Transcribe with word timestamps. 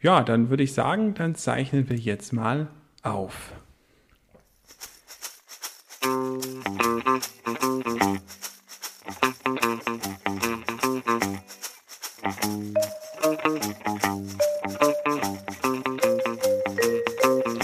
Ja, 0.00 0.22
dann 0.22 0.48
würde 0.48 0.62
ich 0.62 0.74
sagen, 0.74 1.14
dann 1.14 1.34
zeichnen 1.34 1.88
wir 1.88 1.96
jetzt 1.96 2.32
mal 2.32 2.68
auf. 3.02 3.50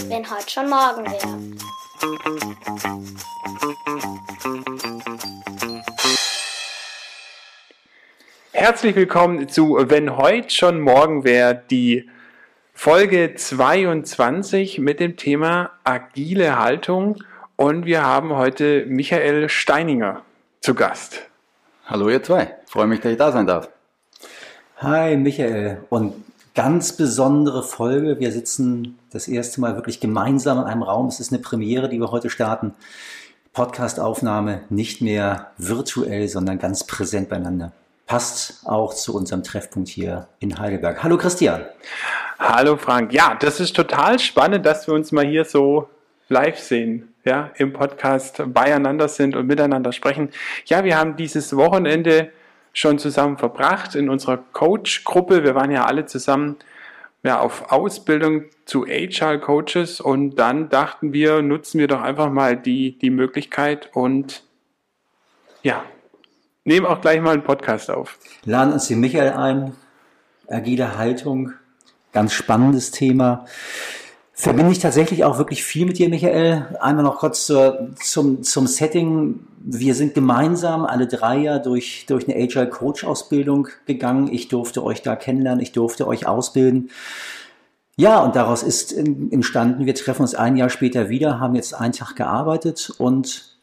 Wenn 0.09 0.29
heute 0.29 0.49
schon 0.49 0.69
morgen 0.69 1.05
wäre. 1.05 1.39
Herzlich 8.51 8.93
willkommen 8.97 9.47
zu 9.47 9.77
Wenn 9.87 10.17
heute 10.17 10.49
schon 10.49 10.81
morgen 10.81 11.23
wäre, 11.23 11.63
die 11.71 12.09
Folge 12.85 13.33
22 13.33 14.77
mit 14.77 14.99
dem 14.99 15.17
Thema 15.17 15.71
agile 15.83 16.59
Haltung. 16.59 17.17
Und 17.55 17.87
wir 17.87 18.03
haben 18.03 18.35
heute 18.35 18.85
Michael 18.85 19.49
Steininger 19.49 20.21
zu 20.61 20.75
Gast. 20.75 21.23
Hallo 21.87 22.09
ihr 22.09 22.21
zwei, 22.21 22.53
freue 22.67 22.85
mich, 22.85 22.99
dass 22.99 23.11
ich 23.13 23.17
da 23.17 23.31
sein 23.31 23.47
darf. 23.47 23.69
Hi 24.77 25.17
Michael 25.17 25.79
und 25.89 26.13
ganz 26.53 26.95
besondere 26.95 27.63
Folge. 27.63 28.19
Wir 28.19 28.31
sitzen 28.31 28.99
das 29.09 29.27
erste 29.27 29.61
Mal 29.61 29.73
wirklich 29.73 29.99
gemeinsam 29.99 30.59
in 30.59 30.65
einem 30.65 30.83
Raum. 30.83 31.07
Es 31.07 31.19
ist 31.19 31.33
eine 31.33 31.41
Premiere, 31.41 31.89
die 31.89 31.99
wir 31.99 32.11
heute 32.11 32.29
starten. 32.29 32.75
Podcastaufnahme 33.53 34.61
nicht 34.69 35.01
mehr 35.01 35.49
virtuell, 35.57 36.27
sondern 36.27 36.59
ganz 36.59 36.83
präsent 36.83 37.29
beieinander. 37.29 37.71
Passt 38.05 38.59
auch 38.67 38.93
zu 38.93 39.15
unserem 39.15 39.41
Treffpunkt 39.41 39.89
hier 39.89 40.27
in 40.37 40.59
Heidelberg. 40.59 41.01
Hallo 41.01 41.17
Christian. 41.17 41.63
Hallo 42.37 42.75
Frank. 42.75 43.13
Ja, 43.13 43.35
das 43.39 43.59
ist 43.61 43.75
total 43.75 44.19
spannend, 44.19 44.65
dass 44.65 44.87
wir 44.87 44.93
uns 44.93 45.11
mal 45.13 45.25
hier 45.25 45.45
so 45.45 45.89
live 46.27 46.59
sehen, 46.59 47.13
ja, 47.23 47.51
im 47.55 47.71
Podcast 47.71 48.43
beieinander 48.47 49.07
sind 49.07 49.35
und 49.35 49.47
miteinander 49.47 49.93
sprechen. 49.93 50.29
Ja, 50.65 50.83
wir 50.83 50.97
haben 50.97 51.15
dieses 51.15 51.55
Wochenende 51.55 52.31
schon 52.73 52.99
zusammen 52.99 53.37
verbracht 53.37 53.95
in 53.95 54.09
unserer 54.09 54.37
Coach-Gruppe. 54.37 55.43
Wir 55.45 55.55
waren 55.55 55.71
ja 55.71 55.85
alle 55.85 56.07
zusammen 56.07 56.57
ja, 57.23 57.39
auf 57.39 57.71
Ausbildung 57.71 58.45
zu 58.65 58.83
Agile 58.83 59.39
Coaches 59.39 60.01
und 60.01 60.35
dann 60.35 60.67
dachten 60.67 61.13
wir, 61.13 61.41
nutzen 61.41 61.79
wir 61.79 61.87
doch 61.87 62.01
einfach 62.01 62.29
mal 62.29 62.57
die, 62.57 62.97
die 62.99 63.11
Möglichkeit 63.11 63.89
und 63.93 64.43
ja, 65.63 65.83
nehmen 66.65 66.85
auch 66.85 66.99
gleich 66.99 67.21
mal 67.21 67.31
einen 67.31 67.43
Podcast 67.43 67.89
auf. 67.89 68.19
Laden 68.43 68.73
uns 68.73 68.87
den 68.87 68.99
Michael 68.99 69.31
ein. 69.31 69.73
Agile 70.47 70.97
Haltung, 70.97 71.53
ganz 72.15 72.33
spannendes 72.33 72.89
Thema. 72.89 73.45
Verbinde 74.33 74.71
ich 74.71 74.79
tatsächlich 74.79 75.23
auch 75.23 75.37
wirklich 75.37 75.63
viel 75.63 75.85
mit 75.85 75.99
dir, 75.99 76.09
Michael. 76.09 76.75
Einmal 76.81 77.03
noch 77.03 77.19
kurz 77.19 77.45
zur, 77.45 77.91
zum, 78.01 78.41
zum 78.41 78.67
Setting. 78.67 79.41
Wir 79.59 79.95
sind 79.95 80.13
gemeinsam 80.13 80.85
alle 80.85 81.07
drei 81.07 81.37
ja 81.37 81.59
durch, 81.59 82.05
durch 82.07 82.27
eine 82.27 82.41
Agile 82.41 82.69
Coach 82.69 83.03
Ausbildung 83.03 83.67
gegangen. 83.85 84.29
Ich 84.31 84.47
durfte 84.47 84.83
euch 84.83 85.01
da 85.01 85.15
kennenlernen, 85.15 85.61
ich 85.61 85.71
durfte 85.71 86.07
euch 86.07 86.27
ausbilden. 86.27 86.89
Ja, 87.97 88.19
und 88.19 88.35
daraus 88.35 88.61
ist 88.61 88.91
entstanden, 88.91 89.85
wir 89.85 89.95
treffen 89.95 90.23
uns 90.23 90.35
ein 90.35 90.57
Jahr 90.57 90.69
später 90.69 91.07
wieder, 91.07 91.39
haben 91.39 91.55
jetzt 91.55 91.73
einen 91.73 91.93
Tag 91.93 92.15
gearbeitet 92.15 92.91
und 92.97 93.55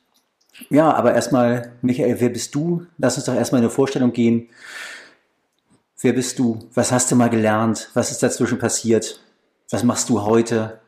ja, 0.70 0.92
aber 0.92 1.14
erstmal, 1.14 1.72
Michael, 1.82 2.20
wer 2.20 2.28
bist 2.28 2.54
du? 2.54 2.86
Lass 2.98 3.16
uns 3.16 3.26
doch 3.26 3.34
erstmal 3.34 3.60
in 3.60 3.66
eine 3.66 3.70
Vorstellung 3.70 4.12
gehen. 4.12 4.48
Wer 6.02 6.14
bist 6.14 6.40
du? 6.40 6.58
Was 6.74 6.90
hast 6.90 7.12
du 7.12 7.16
mal 7.16 7.30
gelernt? 7.30 7.88
Was 7.94 8.10
ist 8.10 8.24
dazwischen 8.24 8.58
passiert? 8.58 9.20
Was 9.70 9.84
machst 9.84 10.08
du 10.08 10.22
heute? 10.22 10.80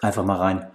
Einfach 0.00 0.24
mal 0.24 0.38
rein. 0.38 0.66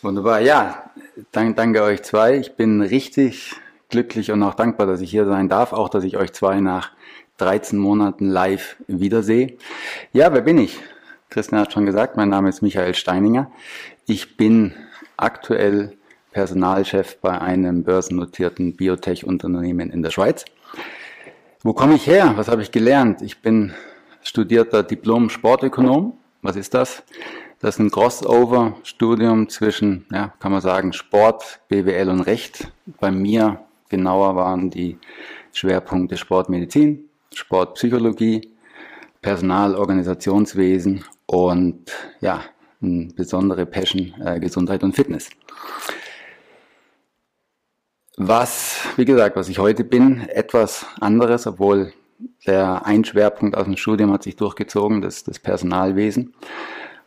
Wunderbar, 0.00 0.40
ja, 0.40 0.88
danke, 1.32 1.54
danke 1.54 1.82
euch 1.82 2.04
zwei. 2.04 2.36
Ich 2.36 2.54
bin 2.54 2.80
richtig 2.80 3.56
glücklich 3.88 4.30
und 4.30 4.44
auch 4.44 4.54
dankbar, 4.54 4.86
dass 4.86 5.00
ich 5.00 5.10
hier 5.10 5.26
sein 5.26 5.48
darf, 5.48 5.72
auch 5.72 5.88
dass 5.88 6.04
ich 6.04 6.16
euch 6.18 6.32
zwei 6.32 6.60
nach 6.60 6.92
13 7.38 7.80
Monaten 7.80 8.28
live 8.28 8.76
wiedersehe. 8.86 9.56
Ja, 10.12 10.32
wer 10.32 10.42
bin 10.42 10.58
ich? 10.58 10.78
Christian 11.30 11.60
hat 11.60 11.72
schon 11.72 11.84
gesagt, 11.84 12.16
mein 12.16 12.28
Name 12.28 12.48
ist 12.48 12.62
Michael 12.62 12.94
Steininger. 12.94 13.50
Ich 14.06 14.36
bin 14.36 14.72
aktuell 15.16 15.96
Personalchef 16.30 17.16
bei 17.20 17.40
einem 17.40 17.82
börsennotierten 17.82 18.76
Biotech-Unternehmen 18.76 19.90
in 19.90 20.04
der 20.04 20.10
Schweiz. 20.10 20.44
Wo 21.62 21.72
komme 21.72 21.96
ich 21.96 22.06
her? 22.06 22.34
Was 22.36 22.46
habe 22.46 22.62
ich 22.62 22.70
gelernt? 22.70 23.20
Ich 23.20 23.42
bin 23.42 23.72
studierter 24.22 24.84
Diplom-Sportökonom. 24.84 26.16
Was 26.40 26.54
ist 26.54 26.72
das? 26.72 27.02
Das 27.58 27.74
ist 27.74 27.80
ein 27.80 27.90
Crossover-Studium 27.90 29.48
zwischen, 29.48 30.06
ja, 30.12 30.32
kann 30.38 30.52
man 30.52 30.60
sagen, 30.60 30.92
Sport, 30.92 31.58
BWL 31.68 32.10
und 32.10 32.20
Recht. 32.20 32.70
Bei 33.00 33.10
mir 33.10 33.58
genauer 33.88 34.36
waren 34.36 34.70
die 34.70 34.98
Schwerpunkte 35.52 36.16
Sportmedizin, 36.16 37.08
Sportpsychologie, 37.34 38.52
Personalorganisationswesen 39.20 41.04
und 41.26 41.90
ja, 42.20 42.40
eine 42.80 43.08
besondere 43.16 43.66
Passion 43.66 44.14
äh, 44.24 44.38
Gesundheit 44.38 44.84
und 44.84 44.94
Fitness. 44.94 45.28
Was, 48.20 48.80
wie 48.96 49.04
gesagt, 49.04 49.36
was 49.36 49.48
ich 49.48 49.60
heute 49.60 49.84
bin, 49.84 50.28
etwas 50.28 50.84
anderes, 50.98 51.46
obwohl 51.46 51.92
der 52.48 52.84
ein 52.84 53.04
Schwerpunkt 53.04 53.56
aus 53.56 53.66
dem 53.66 53.76
Studium 53.76 54.12
hat 54.12 54.24
sich 54.24 54.34
durchgezogen, 54.34 55.00
das, 55.00 55.22
das 55.22 55.38
Personalwesen. 55.38 56.34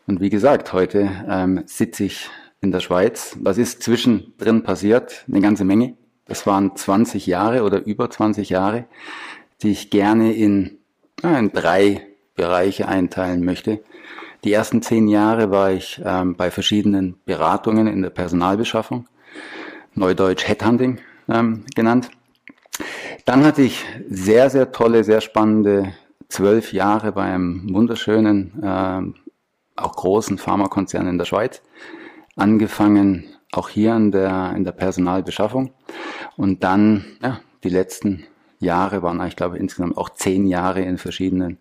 Und 0.08 0.22
wie 0.22 0.30
gesagt, 0.30 0.72
heute 0.72 1.12
ähm, 1.28 1.64
sitze 1.66 2.06
ich 2.06 2.30
in 2.62 2.72
der 2.72 2.80
Schweiz. 2.80 3.36
Was 3.42 3.58
ist 3.58 3.84
zwischendrin 3.84 4.64
passiert? 4.64 5.26
Eine 5.28 5.42
ganze 5.42 5.66
Menge. 5.66 5.98
Das 6.28 6.48
waren 6.48 6.78
20 6.78 7.28
Jahre 7.28 7.64
oder 7.64 7.86
über 7.86 8.10
20 8.10 8.50
Jahre, 8.50 8.86
die 9.64 9.72
ich 9.72 9.90
gerne 9.90 10.34
in, 10.34 10.78
in 11.24 11.52
drei 11.52 12.08
Bereiche 12.36 12.88
einteilen 12.88 13.44
möchte. 13.44 13.84
Die 14.46 14.54
ersten 14.54 14.82
zehn 14.82 15.10
Jahre 15.10 15.52
war 15.52 15.72
ich 15.72 16.02
ähm, 16.06 16.38
bei 16.38 16.52
verschiedenen 16.52 17.20
Beratungen 17.26 17.88
in 17.88 18.02
der 18.02 18.12
Personalbeschaffung. 18.12 19.08
Neudeutsch 19.94 20.48
Headhunting 20.48 21.00
ähm, 21.28 21.66
genannt. 21.76 22.10
Dann 23.26 23.44
hatte 23.44 23.62
ich 23.62 23.86
sehr, 24.10 24.50
sehr 24.50 24.72
tolle, 24.72 25.04
sehr 25.04 25.22
spannende 25.22 25.94
zwölf 26.30 26.74
Jahre 26.74 27.12
bei 27.12 27.24
einem 27.24 27.74
wunderschönen, 27.74 28.62
ähm, 28.64 29.16
auch 29.76 29.96
großen 29.96 30.38
Pharmakonzern 30.38 31.08
in 31.08 31.18
der 31.18 31.26
Schweiz. 31.26 31.62
Angefangen 32.36 33.26
auch 33.52 33.70
hier 33.70 33.96
in 33.96 34.12
der, 34.12 34.54
in 34.56 34.64
der 34.64 34.72
Personalbeschaffung. 34.72 35.74
Und 36.38 36.64
dann, 36.64 37.06
ja, 37.22 37.42
die 37.64 37.70
letzten 37.70 38.26
Jahre 38.60 39.02
waren, 39.04 39.26
ich 39.28 39.36
glaube, 39.36 39.58
insgesamt 39.58 39.98
auch 39.98 40.10
zehn 40.10 40.48
Jahre 40.48 40.82
in 40.82 40.98
verschiedenen 40.98 41.58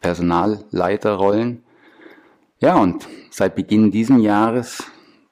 Personalleiterrollen. 0.00 1.62
Ja, 2.60 2.76
und 2.76 3.08
seit 3.30 3.54
Beginn 3.54 3.90
diesen 3.90 4.18
Jahres 4.18 4.84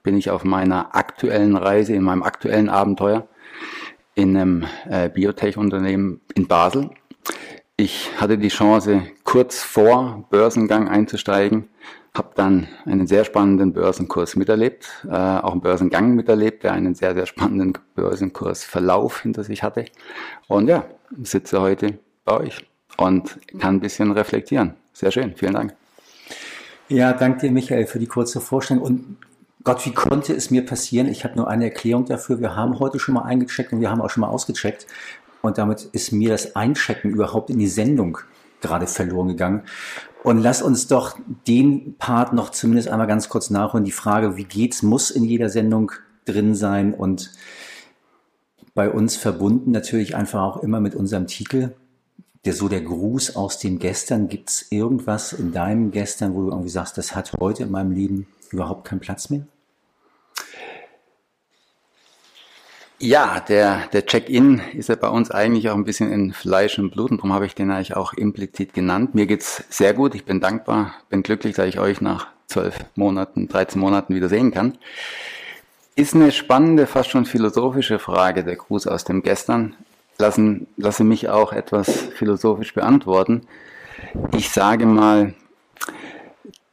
bin 0.06 0.16
ich 0.16 0.30
auf 0.30 0.44
meiner 0.44 0.94
aktuellen 0.94 1.56
Reise, 1.56 1.92
in 1.92 2.04
meinem 2.04 2.22
aktuellen 2.22 2.68
Abenteuer 2.68 3.26
in 4.14 4.36
einem 4.36 4.64
äh, 4.88 5.08
Biotech-Unternehmen 5.08 6.20
in 6.36 6.46
Basel. 6.46 6.90
Ich 7.76 8.12
hatte 8.16 8.38
die 8.38 8.48
Chance, 8.48 9.02
kurz 9.24 9.64
vor 9.64 10.24
Börsengang 10.30 10.88
einzusteigen, 10.88 11.68
habe 12.14 12.30
dann 12.36 12.68
einen 12.84 13.08
sehr 13.08 13.24
spannenden 13.24 13.72
Börsenkurs 13.72 14.36
miterlebt, 14.36 14.88
äh, 15.08 15.10
auch 15.10 15.50
einen 15.50 15.60
Börsengang 15.60 16.14
miterlebt, 16.14 16.62
der 16.62 16.72
einen 16.72 16.94
sehr, 16.94 17.12
sehr 17.12 17.26
spannenden 17.26 17.72
Börsenkursverlauf 17.96 19.22
hinter 19.22 19.42
sich 19.42 19.64
hatte. 19.64 19.86
Und 20.46 20.68
ja, 20.68 20.84
sitze 21.20 21.60
heute 21.60 21.98
bei 22.24 22.38
euch 22.38 22.64
und 22.96 23.40
kann 23.58 23.74
ein 23.74 23.80
bisschen 23.80 24.12
reflektieren. 24.12 24.74
Sehr 24.92 25.10
schön, 25.10 25.34
vielen 25.34 25.54
Dank. 25.54 25.74
Ja, 26.88 27.12
danke 27.12 27.40
dir, 27.40 27.50
Michael, 27.50 27.86
für 27.86 27.98
die 27.98 28.06
kurze 28.06 28.40
Vorstellung. 28.40 28.84
Und 28.84 29.16
Gott, 29.66 29.84
wie 29.84 29.92
konnte 29.92 30.32
es 30.32 30.52
mir 30.52 30.64
passieren? 30.64 31.08
Ich 31.08 31.24
habe 31.24 31.34
nur 31.34 31.48
eine 31.48 31.64
Erklärung 31.64 32.04
dafür. 32.04 32.38
Wir 32.38 32.54
haben 32.54 32.78
heute 32.78 33.00
schon 33.00 33.14
mal 33.14 33.22
eingecheckt 33.22 33.72
und 33.72 33.80
wir 33.80 33.90
haben 33.90 34.00
auch 34.00 34.10
schon 34.10 34.20
mal 34.20 34.28
ausgecheckt. 34.28 34.86
Und 35.42 35.58
damit 35.58 35.88
ist 35.90 36.12
mir 36.12 36.28
das 36.28 36.54
Einchecken 36.54 37.10
überhaupt 37.10 37.50
in 37.50 37.58
die 37.58 37.66
Sendung 37.66 38.18
gerade 38.60 38.86
verloren 38.86 39.26
gegangen. 39.26 39.62
Und 40.22 40.38
lass 40.38 40.62
uns 40.62 40.86
doch 40.86 41.18
den 41.48 41.96
Part 41.98 42.32
noch 42.32 42.50
zumindest 42.50 42.86
einmal 42.86 43.08
ganz 43.08 43.28
kurz 43.28 43.50
nachholen. 43.50 43.84
Die 43.84 43.90
Frage, 43.90 44.36
wie 44.36 44.44
geht's, 44.44 44.84
muss 44.84 45.10
in 45.10 45.24
jeder 45.24 45.48
Sendung 45.48 45.90
drin 46.26 46.54
sein 46.54 46.94
und 46.94 47.32
bei 48.72 48.88
uns 48.88 49.16
verbunden 49.16 49.72
natürlich 49.72 50.14
einfach 50.14 50.42
auch 50.42 50.62
immer 50.62 50.78
mit 50.78 50.94
unserem 50.94 51.26
Titel. 51.26 51.74
Der, 52.44 52.52
so 52.52 52.68
der 52.68 52.82
Gruß 52.82 53.34
aus 53.34 53.58
dem 53.58 53.80
Gestern. 53.80 54.28
Gibt's 54.28 54.66
irgendwas 54.70 55.32
in 55.32 55.50
deinem 55.50 55.90
Gestern, 55.90 56.36
wo 56.36 56.42
du 56.42 56.50
irgendwie 56.50 56.68
sagst, 56.68 56.96
das 56.98 57.16
hat 57.16 57.32
heute 57.40 57.64
in 57.64 57.72
meinem 57.72 57.90
Leben 57.90 58.28
überhaupt 58.52 58.86
keinen 58.86 59.00
Platz 59.00 59.28
mehr? 59.28 59.44
Ja, 62.98 63.40
der, 63.40 63.82
der 63.92 64.06
Check-in 64.06 64.62
ist 64.72 64.88
ja 64.88 64.94
bei 64.94 65.08
uns 65.08 65.30
eigentlich 65.30 65.68
auch 65.68 65.74
ein 65.74 65.84
bisschen 65.84 66.10
in 66.10 66.32
Fleisch 66.32 66.78
und 66.78 66.92
Blut 66.92 67.10
und 67.10 67.18
darum 67.18 67.34
habe 67.34 67.44
ich 67.44 67.54
den 67.54 67.70
eigentlich 67.70 67.94
auch 67.94 68.14
implizit 68.14 68.72
genannt. 68.72 69.14
Mir 69.14 69.26
geht's 69.26 69.64
sehr 69.68 69.92
gut, 69.92 70.14
ich 70.14 70.24
bin 70.24 70.40
dankbar, 70.40 70.94
bin 71.10 71.22
glücklich, 71.22 71.54
dass 71.54 71.68
ich 71.68 71.78
euch 71.78 72.00
nach 72.00 72.28
zwölf 72.46 72.78
Monaten, 72.94 73.48
13 73.48 73.78
Monaten 73.78 74.14
wieder 74.14 74.30
sehen 74.30 74.50
kann. 74.50 74.78
Ist 75.94 76.14
eine 76.14 76.32
spannende, 76.32 76.86
fast 76.86 77.10
schon 77.10 77.26
philosophische 77.26 77.98
Frage, 77.98 78.44
der 78.44 78.56
Gruß 78.56 78.86
aus 78.86 79.04
dem 79.04 79.22
Gestern. 79.22 79.74
Lassen, 80.16 80.66
lasse 80.78 81.04
mich 81.04 81.28
auch 81.28 81.52
etwas 81.52 81.90
philosophisch 82.16 82.72
beantworten. 82.72 83.46
Ich 84.34 84.48
sage 84.48 84.86
mal, 84.86 85.34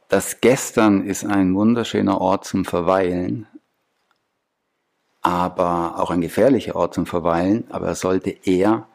das 0.08 0.40
Gestern 0.40 1.04
ist 1.04 1.26
ein 1.26 1.54
wunderschöner 1.54 2.18
Ort 2.18 2.46
zum 2.46 2.64
Verweilen, 2.64 3.46
aber 5.24 5.98
auch 5.98 6.10
ein 6.10 6.20
gefährlicher 6.20 6.76
Ort 6.76 6.94
zum 6.94 7.06
Verweilen, 7.06 7.64
aber 7.70 7.88
er 7.88 7.94
sollte 7.94 8.30
eher 8.44 8.86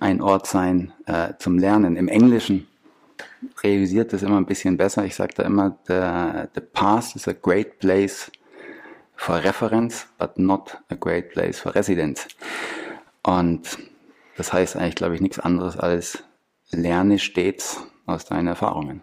ein 0.00 0.22
Ort 0.22 0.46
sein 0.46 0.92
äh, 1.04 1.34
zum 1.38 1.58
Lernen. 1.58 1.96
Im 1.96 2.08
Englischen 2.08 2.66
realisiert 3.62 4.14
das 4.14 4.22
immer 4.22 4.38
ein 4.38 4.46
bisschen 4.46 4.78
besser. 4.78 5.04
Ich 5.04 5.14
sage 5.14 5.34
da 5.36 5.42
immer, 5.42 5.78
the, 5.86 6.48
the 6.54 6.66
past 6.66 7.14
is 7.14 7.28
a 7.28 7.34
great 7.34 7.78
place 7.78 8.32
for 9.16 9.36
reference, 9.36 10.06
but 10.18 10.38
not 10.38 10.78
a 10.88 10.94
great 10.94 11.30
place 11.30 11.60
for 11.60 11.74
residence. 11.74 12.26
Und 13.22 13.78
das 14.38 14.54
heißt 14.54 14.76
eigentlich, 14.76 14.94
glaube 14.94 15.14
ich, 15.14 15.20
nichts 15.20 15.38
anderes 15.38 15.76
als 15.76 16.24
lerne 16.70 17.18
stets 17.18 17.86
aus 18.06 18.24
deinen 18.24 18.48
Erfahrungen. 18.48 19.02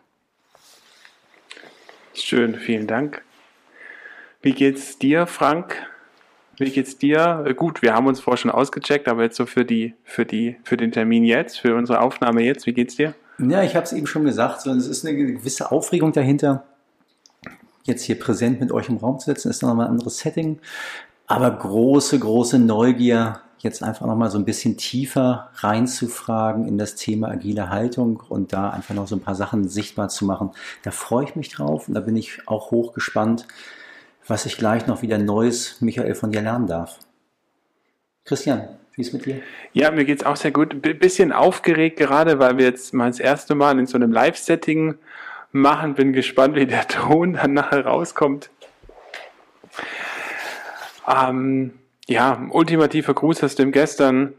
Schön, 2.15 2.55
vielen 2.55 2.87
Dank. 2.87 3.23
Wie 4.41 4.53
geht's 4.53 4.97
dir, 4.97 5.27
Frank? 5.27 5.92
Wie 6.57 6.69
geht's 6.69 6.97
dir? 6.97 7.43
Äh, 7.47 7.53
gut, 7.53 7.81
wir 7.81 7.93
haben 7.93 8.07
uns 8.07 8.19
vorher 8.19 8.37
schon 8.37 8.51
ausgecheckt, 8.51 9.07
aber 9.07 9.23
jetzt 9.23 9.37
so 9.37 9.45
für 9.45 9.65
die, 9.65 9.95
für 10.03 10.25
die, 10.25 10.57
für 10.63 10.77
den 10.77 10.91
Termin 10.91 11.23
jetzt, 11.23 11.59
für 11.59 11.75
unsere 11.75 12.01
Aufnahme 12.01 12.43
jetzt, 12.43 12.65
wie 12.65 12.73
geht's 12.73 12.95
dir? 12.95 13.15
Ja, 13.39 13.63
ich 13.63 13.75
habe 13.75 13.85
es 13.85 13.93
eben 13.93 14.07
schon 14.07 14.25
gesagt, 14.25 14.61
so, 14.61 14.71
es 14.71 14.87
ist 14.87 15.05
eine 15.05 15.15
gewisse 15.15 15.71
Aufregung 15.71 16.11
dahinter. 16.11 16.65
Jetzt 17.83 18.03
hier 18.03 18.17
präsent 18.17 18.59
mit 18.59 18.71
euch 18.71 18.87
im 18.89 18.97
Raum 18.97 19.19
zu 19.19 19.25
sitzen, 19.25 19.49
ist 19.49 19.63
nochmal 19.63 19.87
ein 19.87 19.91
anderes 19.93 20.19
Setting. 20.19 20.59
Aber 21.27 21.49
große, 21.51 22.19
große 22.19 22.59
Neugier, 22.59 23.41
jetzt 23.63 23.81
einfach 23.81 24.05
nochmal 24.05 24.29
so 24.29 24.37
ein 24.37 24.45
bisschen 24.45 24.77
tiefer 24.77 25.49
reinzufragen 25.55 26.67
in 26.67 26.77
das 26.77 26.95
Thema 26.95 27.29
agile 27.29 27.69
Haltung 27.69 28.21
und 28.27 28.53
da 28.53 28.69
einfach 28.69 28.93
noch 28.93 29.07
so 29.07 29.15
ein 29.15 29.21
paar 29.21 29.35
Sachen 29.35 29.67
sichtbar 29.67 30.09
zu 30.09 30.25
machen. 30.25 30.51
Da 30.83 30.91
freue 30.91 31.23
ich 31.25 31.35
mich 31.35 31.49
drauf 31.49 31.87
und 31.87 31.95
da 31.95 32.01
bin 32.01 32.15
ich 32.15 32.41
auch 32.45 32.71
hochgespannt, 32.71 33.47
was 34.27 34.45
ich 34.45 34.57
gleich 34.57 34.87
noch 34.87 35.01
wieder 35.01 35.17
Neues, 35.17 35.81
Michael, 35.81 36.15
von 36.15 36.31
dir 36.31 36.41
lernen 36.41 36.67
darf. 36.67 36.99
Christian, 38.25 38.67
wie 38.95 39.01
ist 39.01 39.13
mit 39.13 39.25
dir? 39.25 39.41
Ja, 39.73 39.91
mir 39.91 40.05
geht 40.05 40.19
es 40.19 40.25
auch 40.25 40.35
sehr 40.35 40.51
gut. 40.51 40.73
Ein 40.73 40.99
bisschen 40.99 41.31
aufgeregt 41.31 41.97
gerade, 41.97 42.39
weil 42.39 42.57
wir 42.57 42.65
jetzt 42.65 42.93
mal 42.93 43.07
das 43.07 43.19
erste 43.19 43.55
Mal 43.55 43.77
in 43.79 43.87
so 43.87 43.97
einem 43.97 44.11
Live-Setting 44.11 44.95
machen. 45.51 45.95
Bin 45.95 46.13
gespannt, 46.13 46.55
wie 46.55 46.67
der 46.67 46.87
Ton 46.87 47.33
dann 47.33 47.53
nachher 47.53 47.85
rauskommt. 47.85 48.49
Ähm, 51.07 51.73
ja, 52.07 52.47
ultimativer 52.51 53.13
Gruß 53.13 53.43
aus 53.43 53.55
dem 53.55 53.71
gestern. 53.71 54.33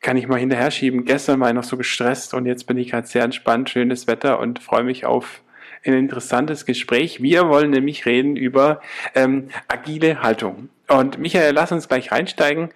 Kann 0.00 0.16
ich 0.16 0.28
mal 0.28 0.38
hinterher 0.38 0.70
schieben. 0.70 1.04
Gestern 1.04 1.40
war 1.40 1.48
ich 1.48 1.54
noch 1.54 1.64
so 1.64 1.76
gestresst 1.76 2.34
und 2.34 2.46
jetzt 2.46 2.66
bin 2.66 2.78
ich 2.78 2.90
gerade 2.90 3.08
sehr 3.08 3.24
entspannt, 3.24 3.70
schönes 3.70 4.06
Wetter 4.06 4.38
und 4.38 4.60
freue 4.60 4.84
mich 4.84 5.04
auf 5.04 5.40
ein 5.86 5.94
interessantes 5.94 6.64
Gespräch. 6.64 7.22
Wir 7.22 7.48
wollen 7.48 7.70
nämlich 7.70 8.06
reden 8.06 8.36
über 8.36 8.80
ähm, 9.14 9.48
agile 9.68 10.22
Haltung. 10.22 10.68
Und 10.88 11.18
Michael, 11.18 11.52
lass 11.54 11.72
uns 11.72 11.88
gleich 11.88 12.12
reinsteigen. 12.12 12.70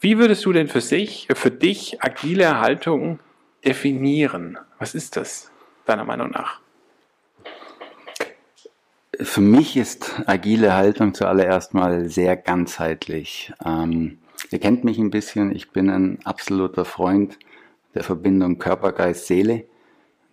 Wie 0.00 0.18
würdest 0.18 0.44
du 0.46 0.52
denn 0.52 0.68
für 0.68 0.80
sich, 0.80 1.28
für 1.34 1.50
dich 1.50 2.02
agile 2.02 2.60
Haltung 2.60 3.18
definieren? 3.64 4.58
Was 4.78 4.94
ist 4.94 5.16
das 5.16 5.50
deiner 5.84 6.04
Meinung 6.04 6.30
nach? 6.30 6.60
Für 9.20 9.42
mich 9.42 9.76
ist 9.76 10.22
agile 10.26 10.72
Haltung 10.74 11.12
zuallererst 11.12 11.74
mal 11.74 12.08
sehr 12.08 12.36
ganzheitlich. 12.36 13.52
Ähm, 13.64 14.18
ihr 14.50 14.58
kennt 14.58 14.84
mich 14.84 14.98
ein 14.98 15.10
bisschen, 15.10 15.54
ich 15.54 15.70
bin 15.70 15.90
ein 15.90 16.18
absoluter 16.24 16.86
Freund 16.86 17.38
der 17.94 18.02
Verbindung 18.02 18.58
Körper, 18.58 18.92
Geist, 18.92 19.26
Seele. 19.26 19.64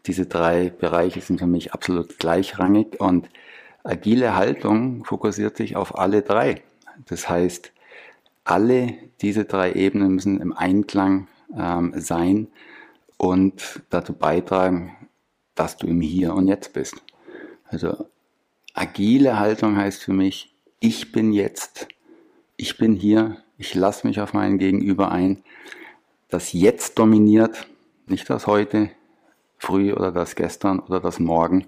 Diese 0.08 0.26
drei 0.26 0.70
Bereiche 0.70 1.22
sind 1.22 1.40
für 1.40 1.48
mich 1.48 1.74
absolut 1.74 2.18
gleichrangig 2.18 3.00
und 3.00 3.30
agile 3.84 4.36
Haltung 4.36 5.04
fokussiert 5.04 5.58
sich 5.58 5.76
auf 5.76 5.98
alle 5.98 6.22
drei. 6.22 6.64
Das 7.06 7.30
heißt, 7.30 7.74
alle 8.46 8.94
diese 9.22 9.46
drei 9.46 9.74
Ebenen 9.74 10.14
müssen 10.14 10.40
im 10.40 10.54
Einklang 10.54 11.28
ähm, 11.56 11.94
sein 11.98 12.48
und 13.18 13.82
dazu 13.90 14.14
beitragen, 14.14 14.96
dass 15.56 15.76
du 15.76 15.88
im 15.88 16.00
Hier 16.00 16.34
und 16.34 16.48
Jetzt 16.48 16.72
bist. 16.72 16.96
Also 17.66 18.06
agile 18.74 19.38
Haltung 19.40 19.76
heißt 19.76 20.04
für 20.04 20.14
mich, 20.14 20.54
ich 20.80 21.12
bin 21.12 21.34
jetzt, 21.34 21.88
ich 22.56 22.78
bin 22.78 22.96
hier, 22.96 23.38
ich 23.58 23.76
lasse 23.76 24.08
mich 24.08 24.22
auf 24.22 24.34
meinen 24.34 24.60
Gegenüber 24.60 25.12
ein. 25.12 25.44
Das 26.30 26.54
Jetzt 26.54 27.00
dominiert, 27.00 27.68
nicht 28.06 28.30
das 28.30 28.48
Heute, 28.48 28.92
früh 29.58 29.94
oder 29.94 30.12
das 30.12 30.36
gestern 30.36 30.80
oder 30.80 31.00
das 31.00 31.20
morgen. 31.20 31.68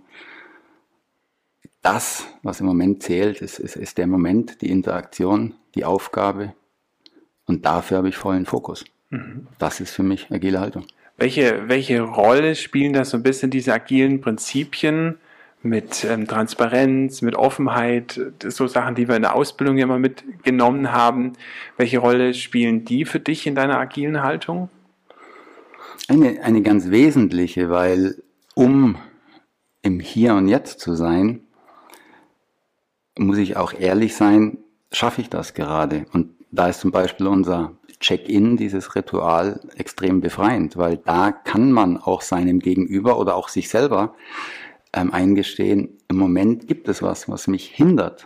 Das, 1.81 2.27
was 2.43 2.59
im 2.59 2.65
Moment 2.65 3.03
zählt, 3.03 3.41
ist, 3.41 3.59
ist, 3.59 3.75
ist 3.75 3.97
der 3.97 4.07
Moment, 4.07 4.61
die 4.61 4.69
Interaktion, 4.69 5.55
die 5.75 5.85
Aufgabe. 5.85 6.53
Und 7.45 7.65
dafür 7.65 7.97
habe 7.97 8.09
ich 8.09 8.17
vollen 8.17 8.45
Fokus. 8.45 8.85
Mhm. 9.09 9.47
Das 9.57 9.79
ist 9.79 9.91
für 9.91 10.03
mich 10.03 10.29
agile 10.31 10.59
Haltung. 10.59 10.85
Welche, 11.17 11.67
welche 11.67 12.01
Rolle 12.01 12.55
spielen 12.55 12.93
da 12.93 13.03
so 13.03 13.17
ein 13.17 13.23
bisschen 13.23 13.49
diese 13.49 13.73
agilen 13.73 14.21
Prinzipien 14.21 15.17
mit 15.61 16.05
ähm, 16.05 16.27
Transparenz, 16.27 17.21
mit 17.21 17.35
Offenheit, 17.35 18.19
so 18.45 18.67
Sachen, 18.67 18.95
die 18.95 19.07
wir 19.07 19.15
in 19.15 19.23
der 19.23 19.35
Ausbildung 19.35 19.77
ja 19.77 19.83
immer 19.83 19.99
mitgenommen 19.99 20.93
haben. 20.93 21.33
Welche 21.75 21.99
Rolle 21.99 22.33
spielen 22.33 22.85
die 22.85 23.03
für 23.03 23.19
dich 23.19 23.45
in 23.45 23.55
deiner 23.55 23.77
agilen 23.77 24.21
Haltung? 24.23 24.69
Eine, 26.07 26.41
eine 26.41 26.61
ganz 26.61 26.89
wesentliche, 26.89 27.69
weil 27.69 28.21
um 28.55 28.97
im 29.81 29.99
Hier 29.99 30.35
und 30.35 30.47
Jetzt 30.47 30.79
zu 30.79 30.93
sein, 30.95 31.41
muss 33.17 33.37
ich 33.37 33.57
auch 33.57 33.73
ehrlich 33.73 34.15
sein, 34.15 34.57
schaffe 34.91 35.21
ich 35.21 35.29
das 35.29 35.53
gerade? 35.53 36.05
Und 36.13 36.31
da 36.51 36.67
ist 36.67 36.79
zum 36.79 36.91
Beispiel 36.91 37.27
unser 37.27 37.77
Check-in, 37.99 38.57
dieses 38.57 38.95
Ritual, 38.95 39.59
extrem 39.75 40.21
befreiend, 40.21 40.77
weil 40.77 40.97
da 40.97 41.31
kann 41.31 41.71
man 41.71 41.97
auch 41.97 42.21
seinem 42.21 42.59
Gegenüber 42.59 43.19
oder 43.19 43.35
auch 43.35 43.49
sich 43.49 43.69
selber 43.69 44.15
ähm, 44.93 45.11
eingestehen, 45.13 45.97
im 46.07 46.17
Moment 46.17 46.67
gibt 46.67 46.87
es 46.87 47.01
was, 47.01 47.29
was 47.29 47.47
mich 47.47 47.67
hindert, 47.67 48.25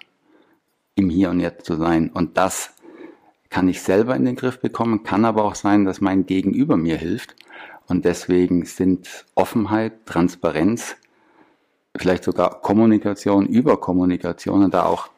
im 0.96 1.10
Hier 1.10 1.29
und 1.29 1.39
Jetzt 1.39 1.65
zu 1.65 1.75
sein. 1.75 2.10
Und 2.10 2.38
das 2.38 2.74
kann 3.50 3.67
ich 3.67 3.82
selber 3.82 4.15
in 4.15 4.25
den 4.25 4.36
Griff 4.36 4.60
bekommen, 4.60 5.03
kann 5.03 5.25
aber 5.25 5.43
auch 5.43 5.55
sein, 5.55 5.86
dass 5.86 6.01
mein 6.01 6.25
Gegenüber 6.25 6.77
mir 6.77 6.98
hilft. 6.98 7.36
Und 7.88 8.06
deswegen 8.06 8.66
sind 8.66 9.25
Offenheit, 9.36 10.06
Transparenz, 10.06 10.96
vielleicht 11.96 12.24
sogar 12.24 12.62
Kommunikation 12.62 13.46
über 13.46 13.78
Kommunikation 13.78 14.63
und 14.63 14.74
da 14.74 14.86
auch 14.86 15.10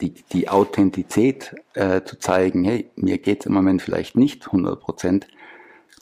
die, 0.00 0.14
die 0.32 0.48
Authentizität 0.48 1.54
äh, 1.74 2.02
zu 2.02 2.18
zeigen, 2.18 2.64
hey, 2.64 2.90
mir 2.96 3.18
geht 3.18 3.40
es 3.40 3.46
im 3.46 3.54
Moment 3.54 3.82
vielleicht 3.82 4.16
nicht 4.16 4.46
100% 4.46 5.24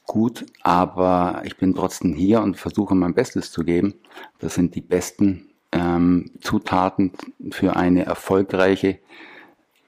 gut, 0.07 0.47
aber 0.63 1.43
ich 1.45 1.57
bin 1.57 1.75
trotzdem 1.75 2.15
hier 2.15 2.41
und 2.41 2.57
versuche 2.57 2.95
mein 2.95 3.15
Bestes 3.15 3.51
zu 3.53 3.65
geben. 3.65 3.95
Das 4.39 4.55
sind 4.55 4.75
die 4.75 4.81
besten 4.81 5.51
ähm, 5.73 6.31
Zutaten 6.41 7.13
für 7.51 7.77
eine 7.77 8.05
erfolgreiche 8.05 8.99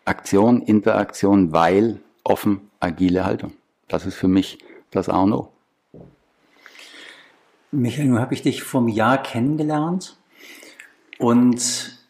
Aktion, 0.04 0.62
Interaktion, 0.62 1.52
weil 1.52 2.00
offen, 2.24 2.70
agile 2.80 3.24
Haltung. 3.24 3.52
Das 3.88 4.06
ist 4.06 4.14
für 4.14 4.28
mich 4.28 4.58
das 4.90 5.08
A 5.08 5.22
und 5.22 5.32
O. 5.32 5.52
Michael, 7.72 8.08
nun 8.08 8.18
habe 8.18 8.34
ich 8.34 8.42
dich 8.42 8.62
vom 8.62 8.88
Jahr 8.88 9.22
kennengelernt 9.22 10.16
und 11.18 12.00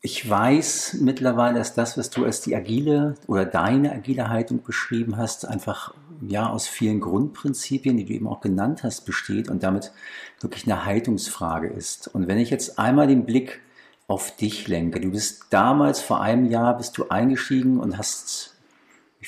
ich 0.00 0.28
weiß 0.28 0.98
mittlerweile, 1.00 1.58
dass 1.58 1.74
das, 1.74 1.98
was 1.98 2.10
du 2.10 2.24
als 2.24 2.40
die 2.42 2.54
agile 2.54 3.14
oder 3.26 3.44
deine 3.44 3.92
agile 3.92 4.28
Haltung 4.28 4.62
beschrieben 4.62 5.16
hast, 5.16 5.46
einfach 5.46 5.94
ja 6.20 6.48
aus 6.48 6.66
vielen 6.68 7.00
Grundprinzipien, 7.00 7.96
die 7.96 8.04
du 8.04 8.12
eben 8.12 8.28
auch 8.28 8.40
genannt 8.40 8.82
hast, 8.82 9.06
besteht 9.06 9.48
und 9.48 9.62
damit 9.62 9.92
wirklich 10.40 10.66
eine 10.66 10.84
Haltungsfrage 10.84 11.68
ist. 11.68 12.08
Und 12.08 12.28
wenn 12.28 12.38
ich 12.38 12.50
jetzt 12.50 12.78
einmal 12.78 13.06
den 13.06 13.24
Blick 13.24 13.60
auf 14.06 14.36
dich 14.36 14.68
lenke, 14.68 15.00
du 15.00 15.10
bist 15.10 15.46
damals 15.50 16.00
vor 16.00 16.20
einem 16.20 16.46
Jahr 16.46 16.76
bist 16.76 16.96
du 16.98 17.08
eingestiegen 17.08 17.80
und 17.80 17.98
hast 17.98 18.54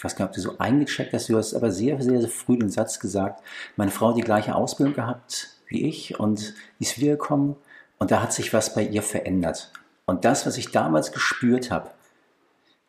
ich 0.01 0.05
weiß 0.05 0.17
gar 0.17 0.25
nicht, 0.25 0.31
ob 0.31 0.35
du 0.37 0.41
so 0.41 0.59
eingecheckt 0.59 1.13
hast, 1.13 1.29
du 1.29 1.37
hast 1.37 1.53
aber 1.53 1.71
sehr, 1.71 2.01
sehr, 2.01 2.21
sehr 2.21 2.31
früh 2.31 2.57
den 2.57 2.71
Satz 2.71 3.01
gesagt, 3.01 3.43
meine 3.77 3.91
Frau 3.91 4.09
hat 4.09 4.17
die 4.17 4.23
gleiche 4.23 4.55
Ausbildung 4.55 4.95
gehabt 4.95 5.51
wie 5.69 5.87
ich 5.87 6.19
und 6.19 6.55
ist 6.79 6.99
wiedergekommen 6.99 7.55
und 7.99 8.11
da 8.11 8.23
hat 8.23 8.33
sich 8.33 8.55
was 8.55 8.75
bei 8.75 8.83
ihr 8.83 9.03
verändert. 9.03 9.71
Und 10.07 10.25
das, 10.25 10.47
was 10.47 10.57
ich 10.57 10.71
damals 10.73 11.13
gespürt 11.13 11.71
habe, 11.71 11.91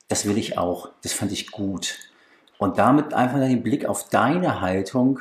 das 0.07 0.25
will 0.25 0.37
ich 0.37 0.57
auch, 0.57 0.87
das 1.03 1.11
fand 1.11 1.33
ich 1.33 1.51
gut. 1.51 1.97
Und 2.57 2.77
damit 2.77 3.13
einfach 3.13 3.39
den 3.39 3.61
Blick 3.61 3.83
auf 3.83 4.07
deine 4.07 4.61
Haltung 4.61 5.19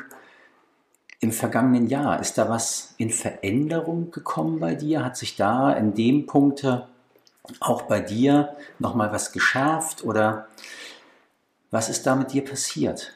im 1.18 1.32
vergangenen 1.32 1.88
Jahr. 1.88 2.20
Ist 2.20 2.38
da 2.38 2.48
was 2.48 2.94
in 2.98 3.10
Veränderung 3.10 4.12
gekommen 4.12 4.60
bei 4.60 4.76
dir? 4.76 5.04
Hat 5.04 5.16
sich 5.16 5.34
da 5.34 5.72
in 5.72 5.94
dem 5.94 6.26
Punkte 6.26 6.86
auch 7.58 7.82
bei 7.82 7.98
dir 7.98 8.54
nochmal 8.78 9.10
was 9.10 9.32
geschärft 9.32 10.04
oder 10.04 10.46
was 11.70 11.88
ist 11.88 12.06
da 12.06 12.16
mit 12.16 12.32
dir 12.32 12.44
passiert? 12.44 13.14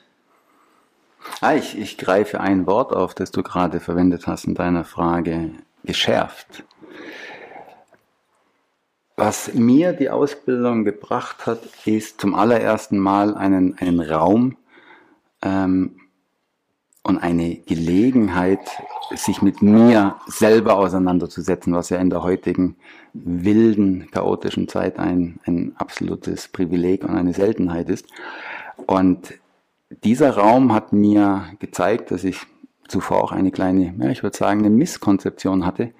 Ah, 1.40 1.54
ich, 1.54 1.78
ich 1.78 1.98
greife 1.98 2.40
ein 2.40 2.66
Wort 2.66 2.94
auf, 2.94 3.14
das 3.14 3.30
du 3.30 3.42
gerade 3.42 3.80
verwendet 3.80 4.26
hast 4.26 4.44
in 4.44 4.54
deiner 4.54 4.84
Frage, 4.84 5.52
geschärft. 5.82 6.64
Was 9.16 9.54
mir 9.54 9.92
die 9.92 10.10
Ausbildung 10.10 10.84
gebracht 10.84 11.46
hat, 11.46 11.60
ist 11.84 12.20
zum 12.20 12.34
allerersten 12.34 12.98
Mal 12.98 13.36
einen, 13.36 13.78
einen 13.78 14.00
Raum 14.00 14.56
ähm, 15.42 16.00
und 17.04 17.18
eine 17.18 17.56
Gelegenheit, 17.56 18.60
sich 19.14 19.42
mit 19.42 19.60
mir 19.60 20.16
selber 20.26 20.78
auseinanderzusetzen, 20.78 21.74
was 21.74 21.90
ja 21.90 21.98
in 21.98 22.08
der 22.08 22.22
heutigen 22.22 22.76
wilden, 23.12 24.10
chaotischen 24.10 24.68
Zeit 24.68 24.98
ein, 24.98 25.38
ein 25.44 25.74
absolutes 25.76 26.48
Privileg 26.48 27.04
und 27.04 27.14
eine 27.14 27.34
Seltenheit 27.34 27.90
ist. 27.90 28.06
Und 28.86 29.34
dieser 30.02 30.30
Raum 30.30 30.72
hat 30.72 30.94
mir 30.94 31.44
gezeigt, 31.58 32.10
dass 32.10 32.24
ich 32.24 32.40
zuvor 32.88 33.22
auch 33.22 33.32
eine 33.32 33.50
kleine, 33.50 33.94
ja, 33.98 34.08
ich 34.08 34.22
würde 34.22 34.36
sagen, 34.36 34.60
eine 34.60 34.70
Misskonzeption 34.70 35.66
hatte, 35.66 35.92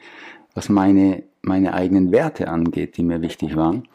was 0.55 0.71
meine, 0.71 1.25
meine 1.43 1.75
eigenen 1.75 2.13
Werte 2.13 2.49
angeht, 2.49 2.97
die 2.97 3.03
mir 3.03 3.21
wichtig 3.21 3.57
waren. 3.57 3.89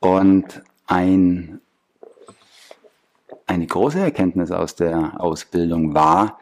Und 0.00 0.62
ein, 0.86 1.60
eine 3.46 3.66
große 3.66 3.98
Erkenntnis 3.98 4.50
aus 4.50 4.74
der 4.74 5.20
Ausbildung 5.20 5.94
war, 5.94 6.38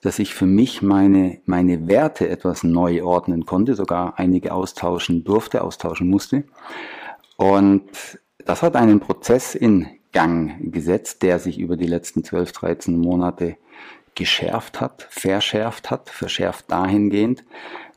dass 0.00 0.18
ich 0.18 0.34
für 0.34 0.46
mich 0.46 0.82
meine, 0.82 1.40
meine 1.44 1.86
Werte 1.86 2.28
etwas 2.28 2.62
neu 2.64 3.02
ordnen 3.04 3.44
konnte, 3.44 3.74
sogar 3.74 4.18
einige 4.18 4.52
austauschen 4.52 5.24
durfte, 5.24 5.62
austauschen 5.62 6.08
musste. 6.08 6.44
Und 7.36 7.84
das 8.44 8.62
hat 8.62 8.76
einen 8.76 9.00
Prozess 9.00 9.54
in 9.54 9.86
Gang 10.12 10.72
gesetzt, 10.72 11.22
der 11.22 11.38
sich 11.38 11.58
über 11.58 11.76
die 11.76 11.86
letzten 11.86 12.24
12, 12.24 12.52
13 12.52 12.98
Monate 12.98 13.56
geschärft 14.14 14.80
hat, 14.80 15.06
verschärft 15.08 15.90
hat, 15.90 16.08
verschärft 16.10 16.70
dahingehend, 16.70 17.44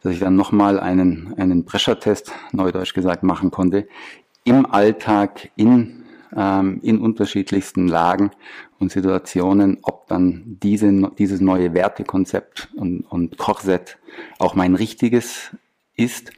dass 0.01 0.13
ich 0.13 0.19
dann 0.19 0.35
nochmal 0.35 0.79
einen, 0.79 1.33
einen 1.37 1.65
Pressure-Test, 1.65 2.31
neudeutsch 2.51 2.93
gesagt, 2.93 3.23
machen 3.23 3.49
konnte, 3.49 3.87
im 4.43 4.65
Alltag, 4.65 5.49
in, 5.55 6.02
ähm, 6.35 6.79
in 6.81 6.99
unterschiedlichsten 6.99 7.87
Lagen 7.87 8.31
und 8.79 8.91
Situationen, 8.91 9.79
ob 9.81 10.07
dann 10.07 10.57
diese, 10.61 10.91
dieses 11.17 11.41
neue 11.41 11.73
Wertekonzept 11.73 12.69
und, 12.75 13.01
und 13.01 13.37
Korsett 13.37 13.97
auch 14.39 14.55
mein 14.55 14.75
richtiges 14.75 15.55
ist. 15.95 16.31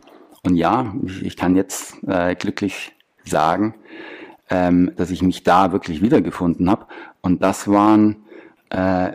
Und 0.43 0.55
ja, 0.55 0.93
ich, 1.03 1.23
ich 1.23 1.37
kann 1.37 1.55
jetzt 1.55 1.97
äh, 2.07 2.35
glücklich 2.35 2.95
sagen, 3.23 3.75
ähm, 4.49 4.91
dass 4.95 5.11
ich 5.11 5.21
mich 5.21 5.43
da 5.43 5.71
wirklich 5.71 6.01
wiedergefunden 6.01 6.69
habe. 6.69 6.85
Und 7.21 7.41
das 7.41 7.67
waren 7.67 8.17
äh, 8.69 9.11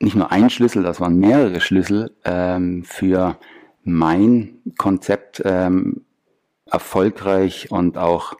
nicht 0.00 0.14
nur 0.14 0.30
ein 0.30 0.50
Schlüssel, 0.50 0.82
das 0.82 1.00
waren 1.00 1.18
mehrere 1.18 1.60
Schlüssel 1.60 2.14
ähm, 2.24 2.84
für 2.84 3.38
mein 3.82 4.60
Konzept 4.76 5.42
ähm, 5.44 6.04
erfolgreich 6.66 7.70
und 7.70 7.96
auch 7.96 8.34